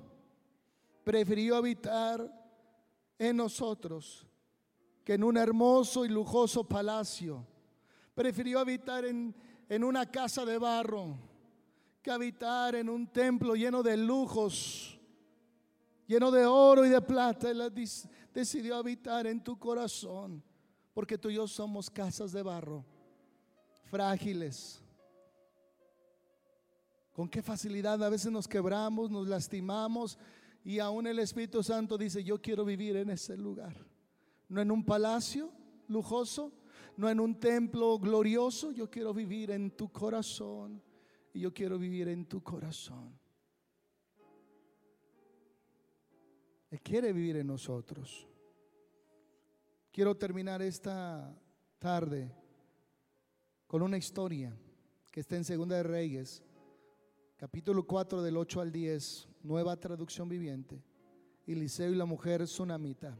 [1.02, 2.32] Prefirió habitar
[3.18, 4.28] en nosotros
[5.02, 7.44] que en un hermoso y lujoso palacio.
[8.14, 9.34] Prefirió habitar en,
[9.68, 11.18] en una casa de barro
[12.02, 14.98] que habitar en un templo lleno de lujos,
[16.06, 17.50] lleno de oro y de plata.
[17.50, 17.72] Él
[18.32, 20.42] decidió habitar en tu corazón,
[20.94, 22.84] porque tú y yo somos casas de barro,
[23.84, 24.82] frágiles.
[27.12, 30.18] Con qué facilidad a veces nos quebramos, nos lastimamos
[30.64, 33.88] y aún el Espíritu Santo dice, yo quiero vivir en ese lugar
[34.48, 35.50] no en un palacio
[35.88, 36.52] lujoso,
[36.98, 40.82] no en un templo glorioso, yo quiero vivir en tu corazón
[41.32, 43.16] y yo quiero vivir en tu corazón.
[46.68, 48.26] Él quiere vivir en nosotros.
[49.92, 51.40] Quiero terminar esta
[51.78, 52.34] tarde
[53.68, 54.58] con una historia
[55.12, 56.42] que está en Segunda de Reyes,
[57.36, 60.82] capítulo 4 del 8 al 10, nueva traducción viviente.
[61.46, 63.16] Eliseo y la mujer tsunamita.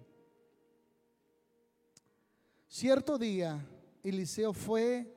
[2.69, 3.67] Cierto día,
[4.03, 5.11] Eliseo fue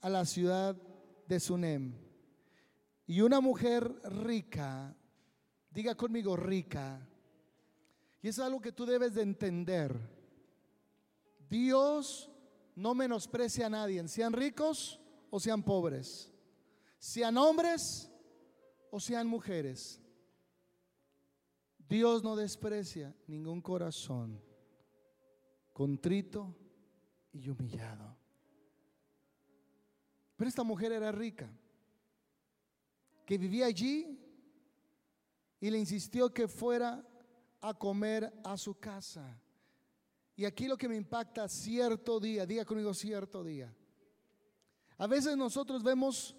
[0.00, 0.74] a la ciudad
[1.28, 1.92] de Sunem
[3.06, 4.96] y una mujer rica,
[5.70, 7.06] diga conmigo rica,
[8.22, 9.94] y es algo que tú debes de entender.
[11.50, 12.30] Dios
[12.74, 16.32] no menosprecia a nadie, sean ricos o sean pobres,
[16.98, 18.10] sean hombres
[18.90, 20.00] o sean mujeres.
[21.86, 24.40] Dios no desprecia ningún corazón
[25.76, 26.56] contrito
[27.36, 28.16] y humillado.
[30.36, 31.48] Pero esta mujer era rica,
[33.24, 34.18] que vivía allí
[35.60, 37.04] y le insistió que fuera
[37.60, 39.40] a comer a su casa.
[40.36, 43.74] Y aquí lo que me impacta, cierto día, diga conmigo cierto día.
[44.98, 46.36] A veces nosotros vemos,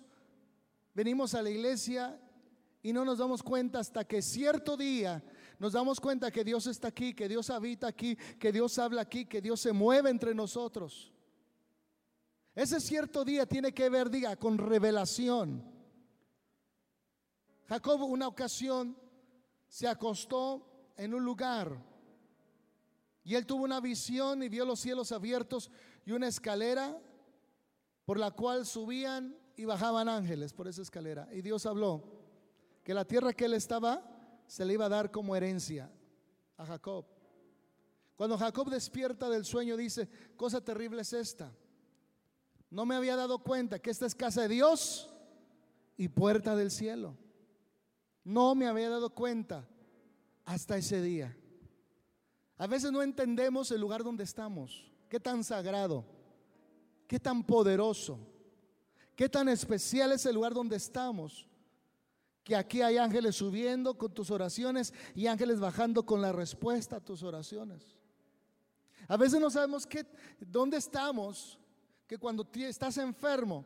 [0.94, 2.20] venimos a la iglesia
[2.84, 5.24] y no nos damos cuenta hasta que cierto día
[5.60, 9.26] nos damos cuenta que Dios está aquí, que Dios habita aquí, que Dios habla aquí,
[9.26, 11.12] que Dios se mueve entre nosotros.
[12.54, 15.64] Ese cierto día tiene que ver, diga, con revelación.
[17.68, 18.98] Jacob una ocasión
[19.68, 21.84] se acostó en un lugar
[23.24, 25.70] y él tuvo una visión y vio los cielos abiertos
[26.06, 26.98] y una escalera
[28.06, 31.28] por la cual subían y bajaban ángeles por esa escalera.
[31.34, 32.04] Y Dios habló
[32.84, 34.17] que la tierra que él estaba
[34.48, 35.92] se le iba a dar como herencia
[36.58, 37.06] a Jacob.
[38.16, 41.54] Cuando Jacob despierta del sueño dice, cosa terrible es esta.
[42.70, 45.14] No me había dado cuenta que esta es casa de Dios
[45.98, 47.16] y puerta del cielo.
[48.24, 49.68] No me había dado cuenta
[50.46, 51.38] hasta ese día.
[52.58, 56.04] A veces no entendemos el lugar donde estamos, qué tan sagrado,
[57.08, 58.18] qué tan poderoso,
[59.16, 61.48] qué tan especial es el lugar donde estamos
[62.48, 67.00] que aquí hay ángeles subiendo con tus oraciones y ángeles bajando con la respuesta a
[67.02, 67.98] tus oraciones.
[69.10, 70.06] A veces no sabemos qué,
[70.40, 71.60] dónde estamos,
[72.08, 73.66] que cuando estás enfermo,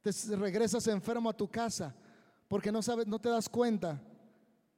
[0.00, 1.92] te regresas enfermo a tu casa,
[2.46, 4.00] porque no sabes, no te das cuenta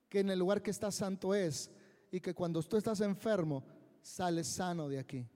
[0.09, 1.70] que en el lugar que estás santo es
[2.11, 3.62] y que cuando tú estás enfermo,
[4.00, 5.28] sales sano de aquí.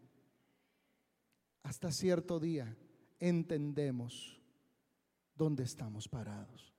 [1.65, 2.75] Hasta cierto día
[3.19, 4.41] entendemos
[5.35, 6.78] dónde estamos parados.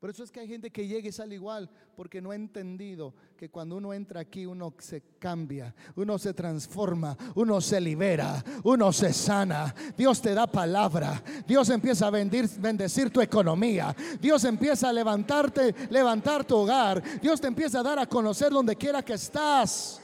[0.00, 3.12] Por eso es que hay gente que llega y sale igual, porque no ha entendido
[3.36, 8.94] que cuando uno entra aquí uno se cambia, uno se transforma, uno se libera, uno
[8.94, 9.74] se sana.
[9.98, 16.46] Dios te da palabra, Dios empieza a bendecir tu economía, Dios empieza a levantarte, levantar
[16.46, 20.00] tu hogar, Dios te empieza a dar a conocer donde quiera que estás.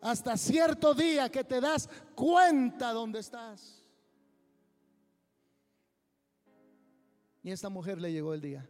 [0.00, 3.82] Hasta cierto día que te das cuenta donde estás.
[7.42, 8.68] Y esta mujer le llegó el día.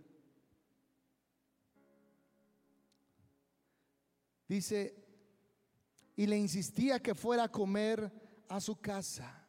[4.52, 4.94] Dice,
[6.14, 8.12] y le insistía que fuera a comer
[8.50, 9.48] a su casa.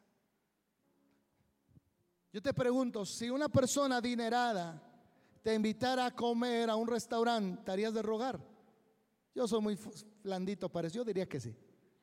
[2.32, 4.82] Yo te pregunto, si una persona adinerada
[5.42, 8.40] te invitara a comer a un restaurante, ¿te harías de rogar?
[9.34, 9.78] Yo soy muy
[10.22, 11.54] blandito, parece, yo diría que sí.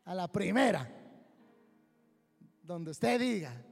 [0.06, 0.88] A la primera,
[2.62, 3.66] donde usted diga.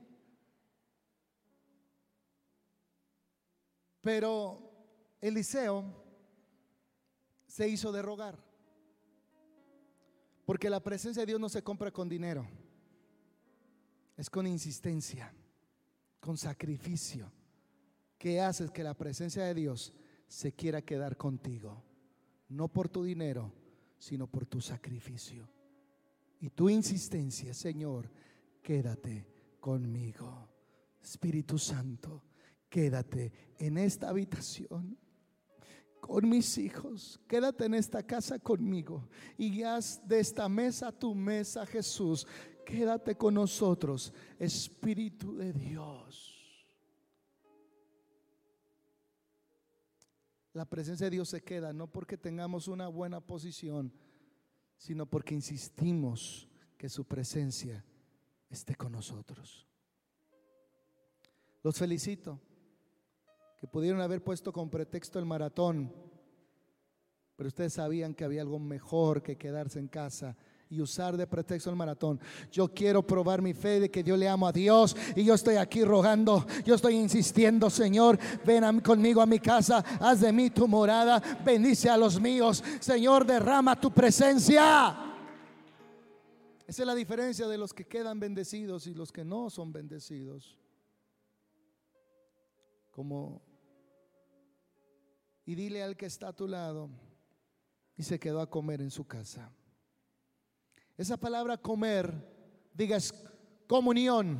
[4.01, 4.71] Pero
[5.21, 5.85] Eliseo
[7.45, 8.48] se hizo de rogar.
[10.49, 12.43] Porque la presencia de Dios no se compra con dinero.
[14.17, 15.31] Es con insistencia,
[16.19, 17.31] con sacrificio,
[18.17, 19.93] que haces que la presencia de Dios
[20.27, 21.83] se quiera quedar contigo,
[22.47, 23.53] no por tu dinero,
[23.99, 25.47] sino por tu sacrificio
[26.39, 28.09] y tu insistencia, Señor,
[28.63, 29.27] quédate
[29.59, 30.49] conmigo.
[30.99, 32.23] Espíritu Santo,
[32.67, 34.97] quédate en esta habitación
[35.99, 37.19] con mis hijos.
[37.27, 42.25] Quédate en esta casa conmigo y haz de esta mesa tu mesa, Jesús.
[42.65, 46.35] Quédate con nosotros, Espíritu de Dios.
[50.53, 53.93] La presencia de Dios se queda no porque tengamos una buena posición,
[54.77, 57.83] sino porque insistimos que su presencia
[58.49, 59.67] esté con nosotros.
[61.61, 62.39] Los felicito
[63.59, 65.93] que pudieron haber puesto con pretexto el maratón,
[67.35, 70.35] pero ustedes sabían que había algo mejor que quedarse en casa
[70.69, 72.19] y usar de pretexto el maratón.
[72.51, 75.55] Yo quiero probar mi fe de que yo le amo a Dios y yo estoy
[75.55, 80.67] aquí rogando, yo estoy insistiendo, Señor, ven conmigo a mi casa, haz de mí tu
[80.67, 85.05] morada, bendice a los míos, Señor, derrama tu presencia.
[86.67, 90.55] Esa es la diferencia de los que quedan bendecidos y los que no son bendecidos.
[92.91, 93.48] Como
[95.49, 96.91] y dile al que está a tu lado
[97.97, 99.51] y se quedó a comer en su casa.
[100.95, 102.13] Esa palabra comer,
[102.71, 103.11] digas
[103.65, 104.39] comunión.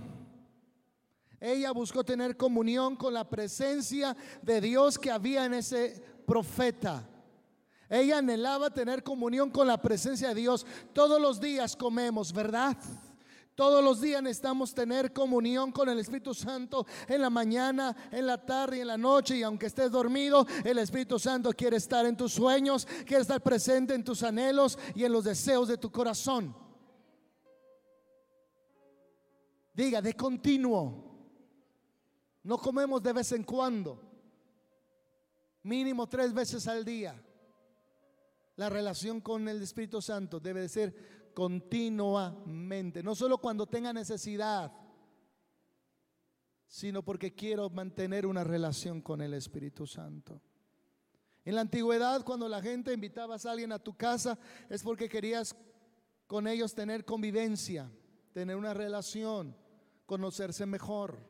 [1.40, 7.10] Ella buscó tener comunión con la presencia de Dios que había en ese profeta.
[7.90, 10.64] Ella anhelaba tener comunión con la presencia de Dios.
[10.94, 12.78] Todos los días comemos, ¿verdad?
[13.60, 18.38] Todos los días necesitamos tener comunión con el Espíritu Santo en la mañana, en la
[18.38, 19.36] tarde y en la noche.
[19.36, 23.94] Y aunque estés dormido, el Espíritu Santo quiere estar en tus sueños, quiere estar presente
[23.94, 26.56] en tus anhelos y en los deseos de tu corazón.
[29.74, 31.04] Diga, de continuo.
[32.44, 34.02] No comemos de vez en cuando.
[35.64, 37.22] Mínimo tres veces al día.
[38.56, 44.74] La relación con el Espíritu Santo debe de ser continuamente, no solo cuando tenga necesidad,
[46.68, 50.42] sino porque quiero mantener una relación con el Espíritu Santo.
[51.46, 54.38] En la antigüedad, cuando la gente invitaba a alguien a tu casa,
[54.70, 55.56] es porque querías
[56.28, 57.90] con ellos tener convivencia,
[58.34, 59.56] tener una relación,
[60.06, 61.26] conocerse mejor.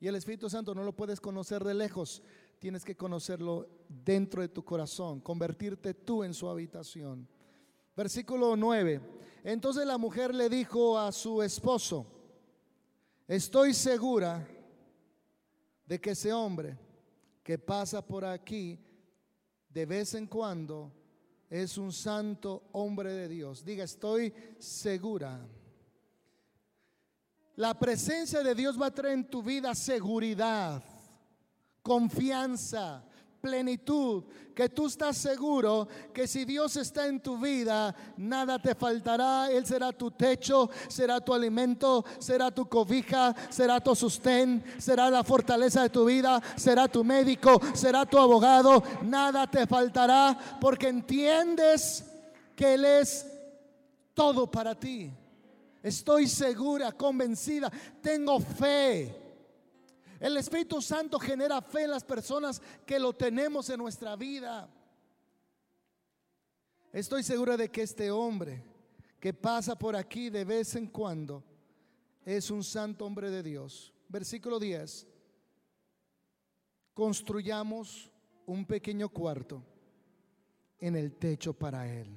[0.00, 2.22] Y el Espíritu Santo no lo puedes conocer de lejos,
[2.58, 7.26] tienes que conocerlo dentro de tu corazón, convertirte tú en su habitación.
[7.98, 9.00] Versículo 9.
[9.42, 12.06] Entonces la mujer le dijo a su esposo,
[13.26, 14.46] estoy segura
[15.84, 16.78] de que ese hombre
[17.42, 18.78] que pasa por aquí
[19.68, 20.92] de vez en cuando
[21.50, 23.64] es un santo hombre de Dios.
[23.64, 25.44] Diga, estoy segura.
[27.56, 30.84] La presencia de Dios va a traer en tu vida seguridad,
[31.82, 33.04] confianza,
[33.40, 34.24] plenitud,
[34.54, 39.50] que tú estás seguro que si Dios está en tu vida, nada te faltará.
[39.50, 45.22] Él será tu techo, será tu alimento, será tu cobija, será tu sostén, será la
[45.22, 48.82] fortaleza de tu vida, será tu médico, será tu abogado.
[49.02, 52.04] Nada te faltará porque entiendes
[52.56, 53.26] que Él es
[54.14, 55.12] todo para ti.
[55.82, 57.70] Estoy segura, convencida,
[58.02, 59.27] tengo fe
[60.20, 64.68] el Espíritu Santo genera fe en las personas que lo tenemos en nuestra vida.
[66.92, 68.64] Estoy segura de que este hombre
[69.20, 71.44] que pasa por aquí de vez en cuando
[72.24, 73.92] es un santo hombre de Dios.
[74.08, 75.06] Versículo 10.
[76.94, 78.10] Construyamos
[78.46, 79.62] un pequeño cuarto
[80.78, 82.08] en el techo para él.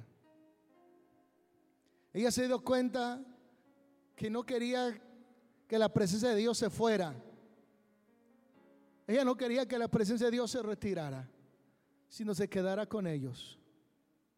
[2.12, 3.24] Ella se dio cuenta
[4.16, 5.00] que no quería
[5.66, 7.14] que la presencia de Dios se fuera
[9.12, 11.28] ella no quería que la presencia de Dios se retirara,
[12.08, 13.58] sino se quedara con ellos,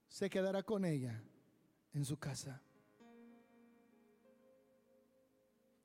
[0.08, 1.22] se quedara con ella
[1.92, 2.60] en su casa.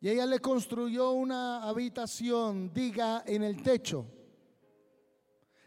[0.02, 4.06] Y ella le construyó una habitación, diga, en el techo.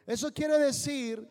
[0.07, 1.29] Eso quiere decir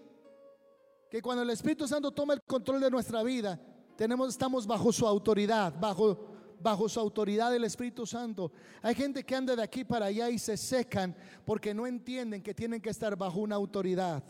[1.09, 3.59] que cuando el Espíritu Santo toma el control de nuestra vida,
[3.97, 6.30] tenemos, estamos bajo su autoridad, bajo
[6.61, 8.51] bajo su autoridad del Espíritu Santo.
[8.81, 12.53] Hay gente que anda de aquí para allá y se secan porque no entienden que
[12.53, 14.23] tienen que estar bajo una autoridad.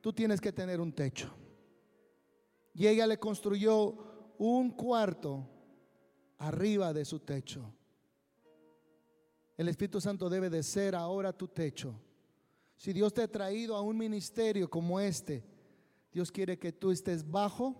[0.00, 1.34] Tú tienes que tener un techo.
[2.74, 5.48] Y ella le construyó un cuarto
[6.38, 7.72] arriba de su techo.
[9.56, 11.94] El Espíritu Santo debe de ser ahora tu techo.
[12.76, 15.44] Si Dios te ha traído a un ministerio como este,
[16.12, 17.76] Dios quiere que tú estés bajo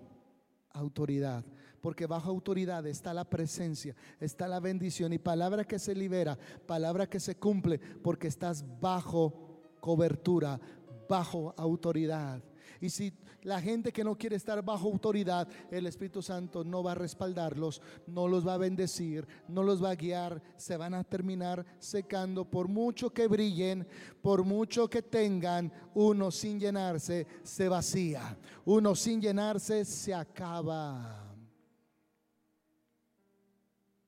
[0.70, 1.44] autoridad
[1.84, 7.06] porque bajo autoridad está la presencia, está la bendición y palabra que se libera, palabra
[7.06, 10.58] que se cumple, porque estás bajo cobertura,
[11.06, 12.42] bajo autoridad.
[12.80, 13.12] Y si
[13.42, 17.82] la gente que no quiere estar bajo autoridad, el Espíritu Santo no va a respaldarlos,
[18.06, 22.46] no los va a bendecir, no los va a guiar, se van a terminar secando
[22.46, 23.86] por mucho que brillen,
[24.22, 31.23] por mucho que tengan, uno sin llenarse se vacía, uno sin llenarse se acaba.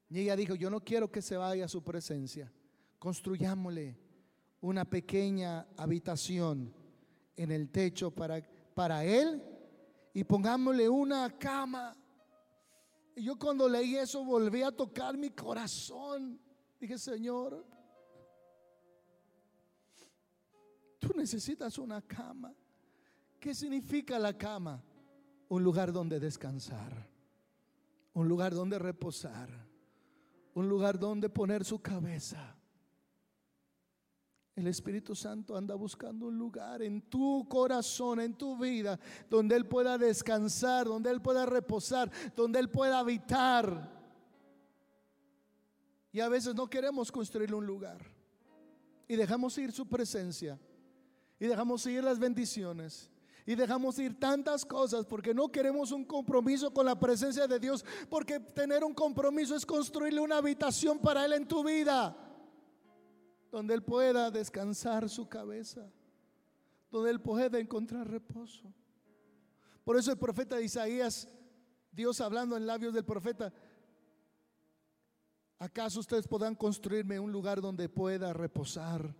[0.08, 2.52] Y ella dijo, yo no quiero que se vaya a su presencia.
[2.98, 3.98] Construyámosle
[4.60, 6.72] una pequeña habitación
[7.36, 8.40] en el techo para,
[8.74, 9.42] para él
[10.14, 11.96] y pongámosle una cama.
[13.16, 16.40] Y yo cuando leí eso volví a tocar mi corazón.
[16.80, 17.66] Dije, Señor,
[21.00, 22.54] tú necesitas una cama.
[23.40, 24.82] ¿Qué significa la cama?
[25.48, 27.08] Un lugar donde descansar,
[28.14, 29.65] un lugar donde reposar
[30.56, 32.56] un lugar donde poner su cabeza.
[34.54, 38.98] El Espíritu Santo anda buscando un lugar en tu corazón, en tu vida,
[39.28, 43.94] donde Él pueda descansar, donde Él pueda reposar, donde Él pueda habitar.
[46.10, 47.98] Y a veces no queremos construirle un lugar.
[49.06, 50.58] Y dejamos ir su presencia.
[51.38, 53.10] Y dejamos ir las bendiciones
[53.46, 57.84] y dejamos ir tantas cosas porque no queremos un compromiso con la presencia de Dios,
[58.10, 62.16] porque tener un compromiso es construirle una habitación para Él en tu vida,
[63.52, 65.88] donde Él pueda descansar su cabeza,
[66.90, 68.64] donde Él pueda encontrar reposo.
[69.84, 71.28] Por eso el profeta Isaías,
[71.92, 73.52] Dios hablando en labios del profeta,
[75.60, 79.14] ¿acaso ustedes podrán construirme un lugar donde pueda reposar?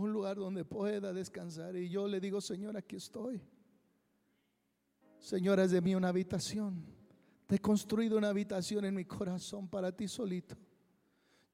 [0.00, 1.76] Un lugar donde pueda descansar.
[1.76, 3.40] Y yo le digo, Señor, aquí estoy.
[5.18, 6.84] Señor, es de mí una habitación.
[7.46, 10.56] Te he construido una habitación en mi corazón para ti solito.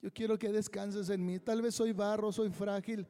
[0.03, 1.39] Yo quiero que descanses en mí.
[1.39, 3.07] Tal vez soy barro, soy frágil,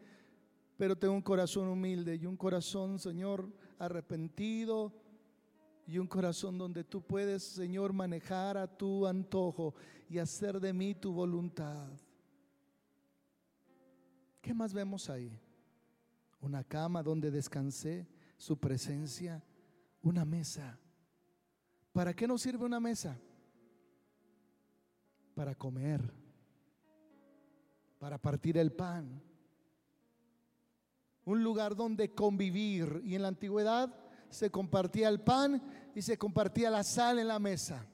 [0.76, 4.92] pero tengo un corazón humilde y un corazón, Señor, arrepentido
[5.86, 9.74] y un corazón donde tú puedes, Señor, manejar a tu antojo
[10.08, 11.90] y hacer de mí tu voluntad.
[14.44, 15.40] ¿Qué más vemos ahí?
[16.38, 19.42] Una cama donde descansé, su presencia,
[20.02, 20.78] una mesa.
[21.94, 23.18] ¿Para qué nos sirve una mesa?
[25.34, 26.12] Para comer,
[27.98, 29.22] para partir el pan.
[31.24, 33.00] Un lugar donde convivir.
[33.02, 33.94] Y en la antigüedad
[34.28, 35.62] se compartía el pan
[35.94, 37.86] y se compartía la sal en la mesa.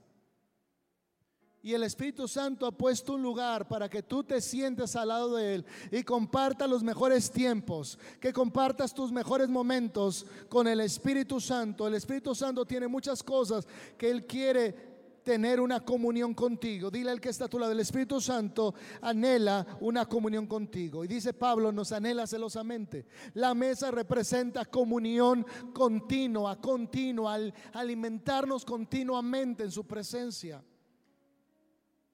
[1.63, 5.37] Y el Espíritu Santo ha puesto un lugar para que tú te sientes al lado
[5.37, 11.39] de Él y compartas los mejores tiempos, que compartas tus mejores momentos con el Espíritu
[11.39, 11.87] Santo.
[11.87, 14.91] El Espíritu Santo tiene muchas cosas que Él quiere
[15.23, 16.91] tener una comunión contigo.
[16.91, 21.05] Dile al que está a tu lado, el Espíritu Santo anhela una comunión contigo.
[21.05, 23.05] Y dice Pablo, nos anhela celosamente.
[23.35, 25.45] La mesa representa comunión
[25.75, 30.65] continua, continua, al alimentarnos continuamente en su presencia.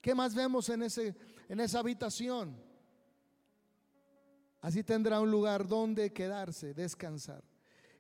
[0.07, 1.17] ¿Qué más vemos en, ese,
[1.49, 2.57] en esa habitación?
[4.61, 7.43] Así tendrá un lugar donde quedarse, descansar.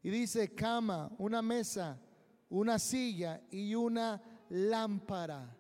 [0.05, 1.99] Y dice cama, una mesa,
[2.49, 5.53] una silla y una lámpara.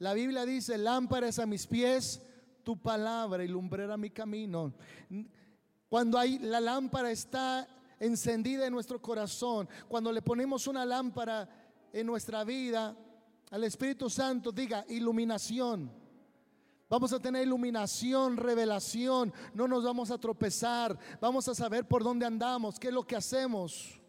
[0.00, 2.20] La Biblia dice, lámpara es a mis pies,
[2.62, 4.74] tu palabra y lumbrera mi camino.
[5.88, 7.66] Cuando hay, la lámpara está
[7.98, 11.48] encendida en nuestro corazón, cuando le ponemos una lámpara
[11.90, 12.94] en nuestra vida,
[13.50, 15.90] al Espíritu Santo, diga iluminación.
[16.88, 19.32] Vamos a tener iluminación, revelación.
[19.54, 20.98] No nos vamos a tropezar.
[21.20, 24.00] Vamos a saber por dónde andamos, qué es lo que hacemos.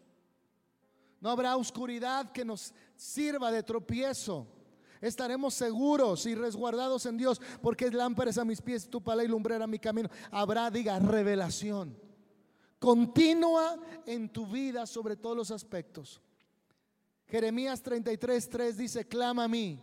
[1.20, 4.46] No habrá oscuridad que nos sirva de tropiezo.
[5.00, 9.28] Estaremos seguros y resguardados en Dios, porque es lámparas a mis pies, tu pala y
[9.28, 10.08] lumbrera mi camino.
[10.30, 11.96] Habrá, diga, revelación
[12.82, 16.20] continua en tu vida sobre todos los aspectos.
[17.26, 19.80] Jeremías 33, 3 dice, clama a mí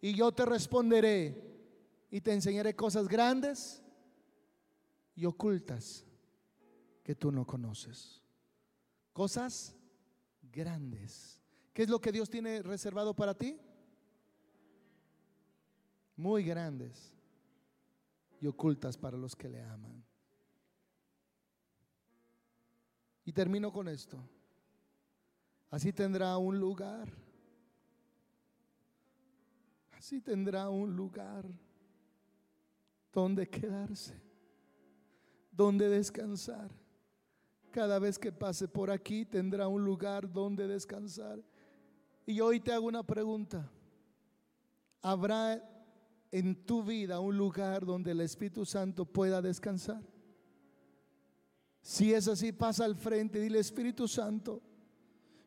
[0.00, 1.48] y yo te responderé
[2.10, 3.82] y te enseñaré cosas grandes
[5.14, 6.04] y ocultas
[7.02, 8.22] que tú no conoces.
[9.12, 9.74] Cosas
[10.52, 11.42] grandes.
[11.72, 13.58] ¿Qué es lo que Dios tiene reservado para ti?
[16.16, 17.12] Muy grandes
[18.40, 20.04] y ocultas para los que le aman.
[23.24, 24.18] Y termino con esto.
[25.70, 27.08] Así tendrá un lugar.
[29.92, 31.44] Así tendrá un lugar
[33.12, 34.14] donde quedarse,
[35.50, 36.70] donde descansar.
[37.70, 41.42] Cada vez que pase por aquí tendrá un lugar donde descansar.
[42.24, 43.70] Y hoy te hago una pregunta.
[45.02, 45.62] habrá
[46.30, 50.02] en tu vida un lugar donde el Espíritu Santo pueda descansar.
[51.80, 54.62] Si es así, pasa al frente y dile, Espíritu Santo,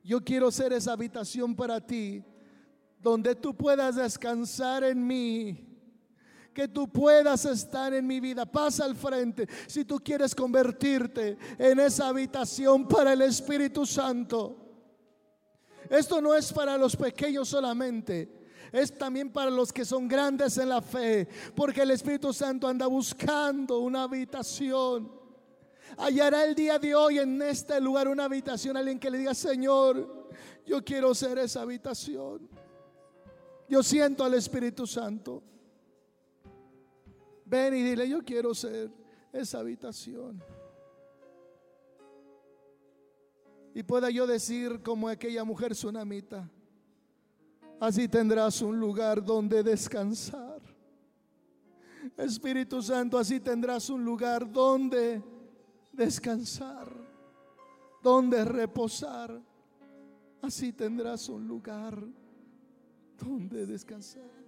[0.04, 2.24] yo quiero ser esa habitación para ti,
[3.00, 5.68] donde tú puedas descansar en mí,
[6.54, 8.46] que tú puedas estar en mi vida.
[8.46, 14.58] Pasa al frente si tú quieres convertirte en esa habitación para el Espíritu Santo.
[15.90, 18.42] Esto no es para los pequeños solamente
[18.72, 22.88] es también para los que son grandes en la fe, porque el Espíritu Santo anda
[22.88, 25.21] buscando una habitación.
[25.98, 30.30] Hallará el día de hoy en este lugar una habitación, alguien que le diga, Señor,
[30.66, 32.48] yo quiero ser esa habitación.
[33.68, 35.44] Yo siento al Espíritu Santo.
[37.46, 38.92] Ven y dile, yo quiero ser
[39.34, 40.42] esa habitación.
[43.74, 46.50] Y pueda yo decir como aquella mujer tsunamita,
[47.80, 50.62] así tendrás un lugar donde descansar.
[52.18, 55.22] Espíritu Santo, así tendrás un lugar donde
[55.92, 56.90] descansar,
[58.02, 59.42] donde reposar.
[60.42, 62.04] Así tendrás un lugar
[63.18, 64.42] donde descansar.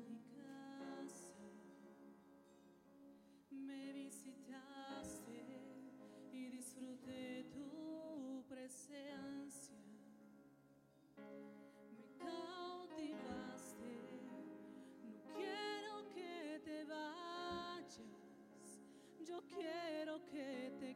[19.56, 20.96] quiero que te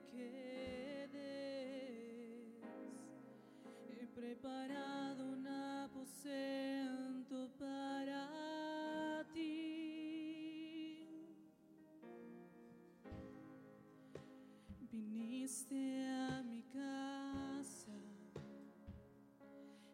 [4.27, 5.47] preparado un
[5.85, 10.99] aposento para ti.
[14.91, 17.93] Viniste a mi casa,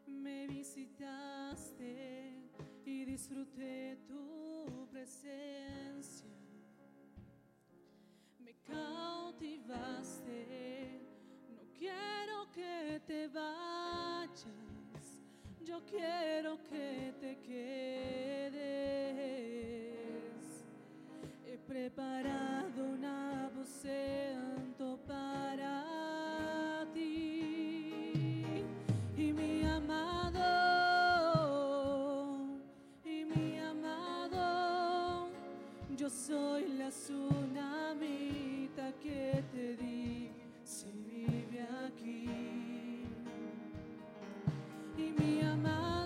[0.07, 2.33] me visitaste
[2.85, 6.27] y disfruté tu presencia
[8.65, 11.02] cautivaste.
[11.83, 14.45] Quiero que te vayas,
[15.65, 18.63] yo quiero que te quedes.
[21.45, 28.55] He preparado un aposento para ti
[29.17, 30.39] y mi amado,
[33.03, 35.27] y mi amado,
[35.97, 37.72] yo soy la tsunami
[45.63, 46.02] mi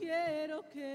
[0.00, 0.89] quiero que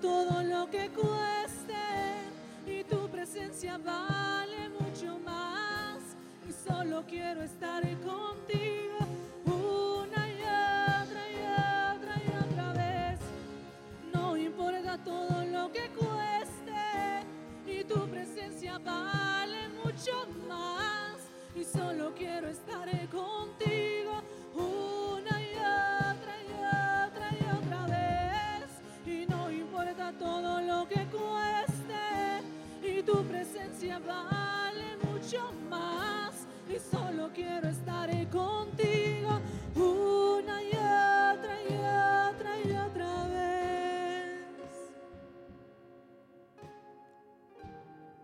[0.00, 1.74] todo lo que cueste
[2.66, 5.98] y tu presencia vale mucho más
[6.48, 7.65] y solo quiero estar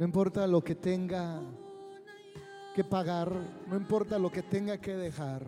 [0.02, 1.40] No importa lo que tenga
[2.74, 3.32] que pagar,
[3.68, 5.46] no importa lo que tenga que dejar.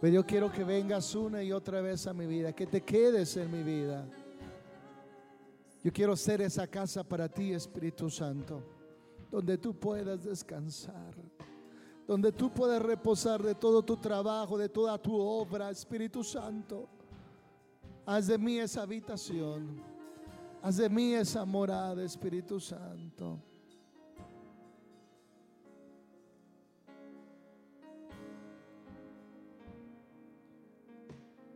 [0.00, 3.36] Pero yo quiero que vengas una y otra vez a mi vida, que te quedes
[3.36, 4.08] en mi vida.
[5.84, 8.60] Yo quiero ser esa casa para ti, Espíritu Santo,
[9.30, 11.14] donde tú puedas descansar,
[12.08, 16.88] donde tú puedas reposar de todo tu trabajo, de toda tu obra, Espíritu Santo.
[18.04, 19.91] Haz de mí esa habitación,
[20.62, 23.42] haz de mí esa morada, Espíritu Santo.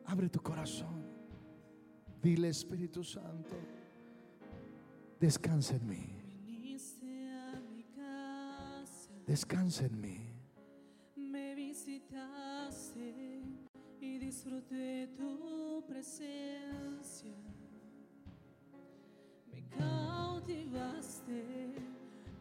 [0.04, 1.04] Abre tu corazón.
[2.22, 3.54] Dile Espíritu Santo,
[5.20, 6.16] descansa en mí,
[9.24, 10.18] descansa en mí.
[11.14, 13.42] me visitaste
[14.00, 17.36] y disfruté tu presencia.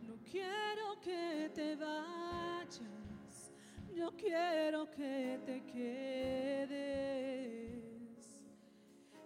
[0.02, 3.52] No quiero que te vayas,
[3.96, 6.76] yo quiero que te quedes.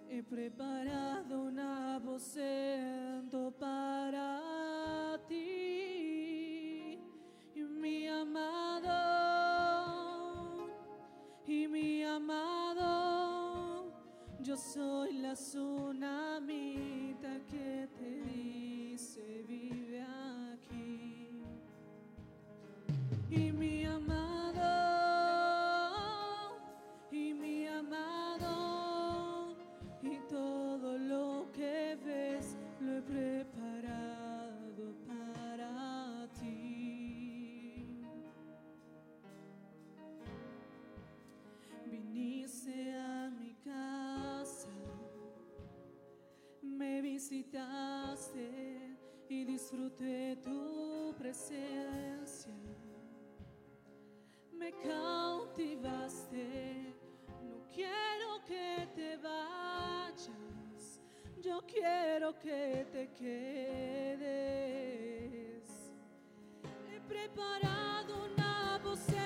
[0.09, 6.97] He preparado un aposento para ti,
[7.53, 8.93] y mi amado,
[11.45, 13.91] y mi amado,
[14.39, 15.81] yo soy la tsunamita
[17.45, 18.58] que te
[19.19, 21.29] dice vive aquí.
[23.29, 24.61] Y mi amado,
[27.11, 29.55] y mi amado,
[30.01, 38.03] y todo lo que ves lo he preparado para ti.
[41.85, 44.69] Viniste a mi casa,
[46.61, 48.68] me visitaste
[49.51, 52.53] disfruté tu presencia
[54.53, 56.45] me cautivaste.
[57.47, 61.01] No quiero que te vayas,
[61.41, 64.29] yo quiero que te quedes.
[66.93, 69.18] He preparado un aposento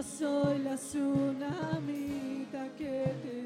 [0.00, 3.39] yo soy la tsunamita que te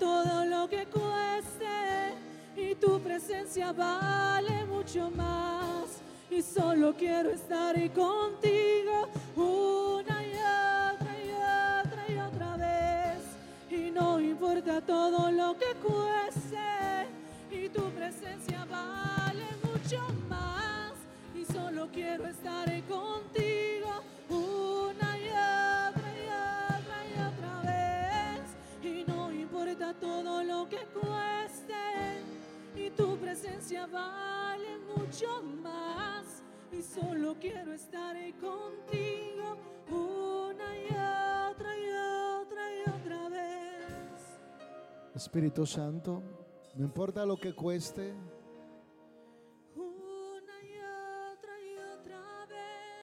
[0.00, 2.14] todo lo que cueste,
[2.56, 6.00] y tu presencia vale mucho más.
[6.30, 8.29] Y solo quiero estar ahí contigo
[45.30, 46.24] Espíritu Santo,
[46.74, 48.12] no importa lo que cueste,